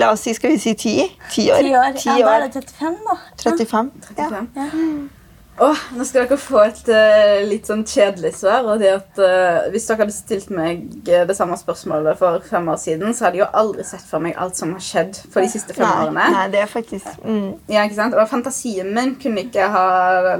[0.00, 0.94] La oss si, skal vi si ti?
[1.30, 1.60] Ti år?
[1.68, 1.92] 10 år.
[2.00, 2.18] 10 år.
[2.18, 3.14] Ja, da er det 35, da.
[3.44, 3.90] 35?
[4.08, 4.48] 35.
[4.56, 4.66] Ja.
[5.62, 8.66] Oh, nå skal dere få et uh, litt sånn kjedelig svar.
[8.66, 12.80] og det at uh, Hvis dere hadde stilt meg det samme spørsmålet for fem år
[12.82, 15.52] siden, så hadde jeg jo aldri sett for meg alt som har skjedd for de
[15.52, 16.24] siste fem nei, årene.
[16.34, 17.06] Nei, det er faktisk...
[17.22, 17.52] Mm.
[17.70, 18.16] Ja, ikke sant?
[18.18, 19.84] Og fantasien min kunne ikke ha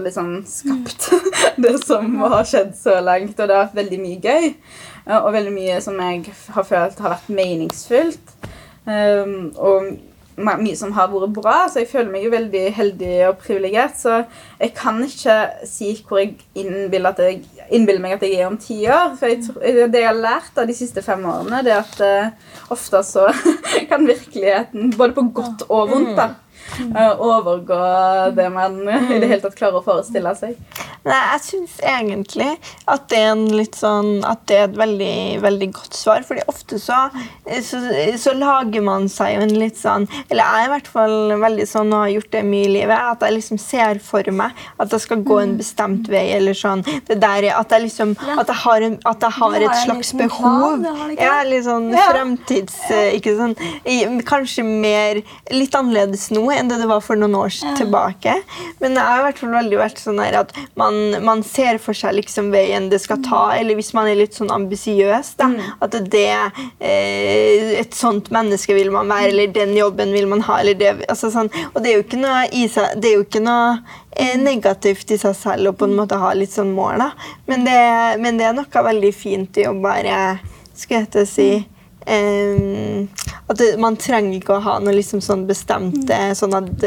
[0.03, 1.07] liksom skapt
[1.63, 3.39] det som har skjedd så langt.
[3.39, 4.51] Og det har vært veldig mye gøy,
[5.21, 8.35] og veldig mye som jeg har følt har vært meningsfullt.
[8.85, 9.95] Um, og
[10.37, 13.97] mye som har vært bra, så jeg føler meg jo veldig heldig og privilegert.
[14.01, 14.17] Så
[14.61, 15.37] jeg kan ikke
[15.69, 19.15] si hvor jeg innbiller, jeg, innbiller meg at jeg er om ti år.
[19.21, 19.45] For jeg,
[19.93, 23.29] det jeg har lært av de siste fem årene, det er at uh, ofte så
[23.91, 26.44] kan virkeligheten, både på godt og vondt, da, uh,
[27.31, 27.81] overgå
[28.37, 28.81] det man
[29.15, 30.59] i det hele tatt klarer å forestille seg.
[31.05, 32.49] Nei, jeg syns egentlig
[32.89, 36.23] at det er en litt sånn At det er et veldig, veldig godt svar.
[36.25, 36.97] fordi ofte så,
[37.45, 37.81] så,
[38.21, 41.67] så, lager man seg jo en litt sånn Eller jeg er i hvert fall veldig
[41.69, 42.97] sånn og har gjort det mye i livet.
[42.97, 46.25] At jeg liksom ser for meg at jeg skal gå en bestemt vei.
[46.39, 49.77] eller sånn, det der At jeg liksom At jeg har, en, at jeg har et
[49.85, 50.89] slags behov.
[51.19, 52.81] Ja, litt sånn fremtids...
[53.13, 53.57] ikke sånn,
[54.25, 55.21] Kanskje mer
[55.53, 58.37] Litt annerledes nå enn det det var for noen år tilbake.
[58.83, 62.17] Men det har i hvert fall veldig vært sånn at man, man ser for seg
[62.19, 65.57] liksom veien det skal ta, eller hvis man er litt sånn ambisiøs, mm.
[65.85, 70.61] at det eh, Et sånt menneske vil man være, eller den jobben vil man ha,
[70.61, 73.27] eller det altså sånn, Og det er jo ikke noe, i seg, det er jo
[73.27, 73.77] ikke noe
[74.13, 77.31] eh, negativt i seg selv å på en måte ha litt sånn mål, da.
[77.51, 77.79] Men det,
[78.23, 80.41] men det er noe veldig fint i å bare
[80.75, 81.49] Skal jeg si
[82.05, 83.09] Um,
[83.49, 86.85] at det, Man trenger ikke å ha noe liksom sånn bestemte sånn at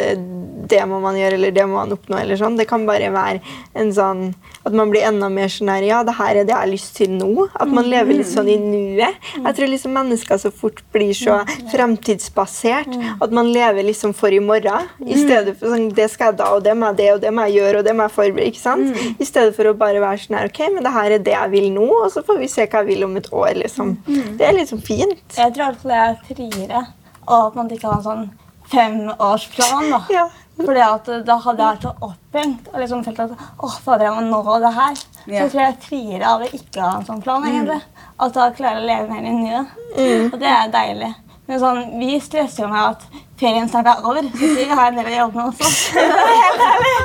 [0.68, 2.20] det, det, må man gjøre eller det må man oppnå.
[2.20, 2.58] eller sånn.
[2.60, 3.40] Det kan bare være
[3.78, 4.24] en sånn
[4.68, 6.96] at man blir enda mer sånn her Ja, det her er det jeg har lyst
[6.98, 7.48] til nå.
[7.56, 9.16] At man lever litt sånn i nuet.
[9.38, 11.40] Jeg tror liksom mennesker så fort blir så
[11.72, 14.90] fremtidsbasert at man lever liksom for i morgen.
[15.00, 17.32] I stedet for sånn Det skal jeg da, og det må jeg det, og det
[17.34, 18.50] må jeg gjøre, og det må jeg forberede.
[18.52, 19.04] ikke sant?
[19.20, 21.54] I stedet for å bare være sånn her Ok, men det her er det jeg
[21.54, 23.54] vil nå, og så får vi se hva jeg vil om et år.
[23.64, 23.96] liksom.
[24.08, 25.24] Det er liksom fint.
[25.38, 26.84] Jeg tror at jeg er friere,
[27.28, 28.28] og at man ikke har en sånn
[28.72, 29.90] femårsplan.
[29.92, 30.02] da.
[30.12, 30.28] Ja.
[30.58, 34.16] Fordi at Da hadde jeg vært så opphengt og liksom følt at åh, fader, jeg
[34.16, 34.96] må nå det her.
[35.28, 37.46] Så tror jeg friere av å ikke ha en sånn plan.
[37.46, 37.82] egentlig.
[38.18, 39.68] At da klarer jeg å leve mer i nuet.
[39.98, 40.28] Mm.
[40.34, 41.14] Og det er deilig.
[41.48, 43.06] Men sånn, vi stresser jo med at
[43.40, 44.24] ferien snart er over.
[44.40, 45.66] Så vi har en del å jobbe med også.
[45.98, 46.96] Helt ærlig!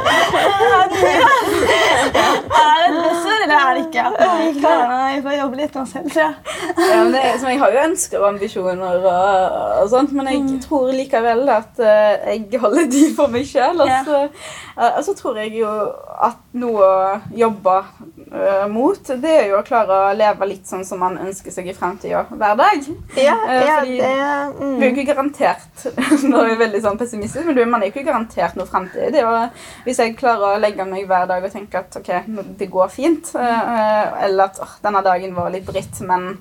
[2.52, 4.04] Er det et pressur, eller er det ikke?
[5.14, 6.34] Vi får jobbe litt oss selv, tror jeg.
[6.78, 11.42] Ja, det, jeg har jo ønsker og ambisjoner, og, og sånt, men jeg tror likevel
[11.52, 13.82] at uh, jeg holder de for meg sjøl.
[13.82, 14.22] Og så
[14.76, 15.68] altså, tror jeg jo
[16.22, 17.76] at noe å jobbe
[18.32, 21.68] uh, mot, det er jo å klare å leve litt sånn som man ønsker seg
[21.68, 22.88] i framtida hver dag.
[23.16, 24.76] Ja, ja, fordi det Vi er mm.
[24.82, 25.86] jo ikke garantert
[26.30, 29.16] Nå er vi veldig sånn pessimistisk, men du, man er jo ikke garantert noe framtid.
[29.86, 32.10] Hvis jeg klarer å legge meg hver dag og tenke at ok,
[32.60, 36.34] det går fint, eh, eller at åh, denne dagen var litt dritt, men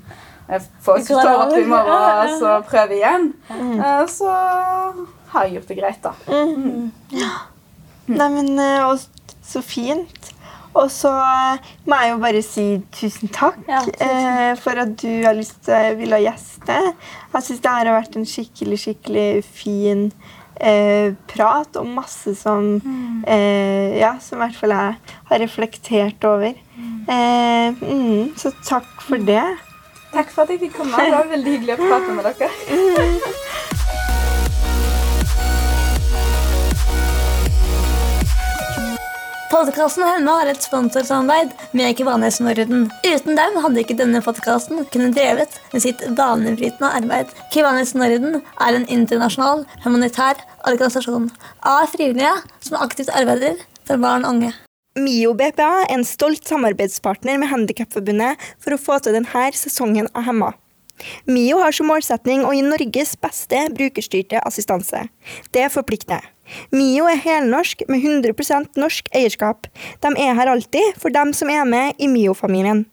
[0.52, 4.34] jeg får Det går stå opp i morgen og så prøve igjen, eh, så
[5.32, 6.14] har jeg gjort det greit, da.
[8.12, 9.00] Nei, men eh, og,
[9.46, 10.32] Så fint.
[10.78, 12.66] Og så eh, må jeg jo bare si
[12.96, 14.62] tusen takk Ja, tusen takk.
[14.64, 16.78] for at du har lyst til å ha gjeste.
[17.34, 20.06] Jeg syns det her har vært en skikkelig, skikkelig fin
[20.62, 22.72] eh, prat og masse som
[23.28, 26.56] eh, Ja, som i hvert fall jeg har reflektert over.
[27.12, 29.44] Eh, mm, så takk for det.
[30.12, 30.96] Takk for at jeg fikk komme.
[31.00, 32.52] Det var veldig hyggelig å prate med dere.
[39.52, 42.86] Podkasten Hemma har et sponsorsamarbeid med Kivanes Norden.
[43.04, 47.34] Uten dem hadde ikke denne podkasten kunnet drevet med sitt banebrytende arbeid.
[47.52, 50.40] Kivanes Norden er en internasjonal humanitær
[50.72, 51.28] organisasjon
[51.68, 52.32] av frivillige
[52.64, 54.56] som aktivt arbeider for barn og unge.
[54.96, 60.32] MIO BPA er en stolt samarbeidspartner med Handikapforbundet for å få til denne sesongen av
[60.32, 60.54] Hemma.
[61.30, 65.08] MIO har som målsetning å gi Norges beste brukerstyrte assistanse.
[65.56, 66.24] Det forplikter.
[66.76, 69.70] MIO er helnorsk med 100% norsk eierskap.
[70.04, 72.86] De er her alltid for dem som er med i MIO-familien.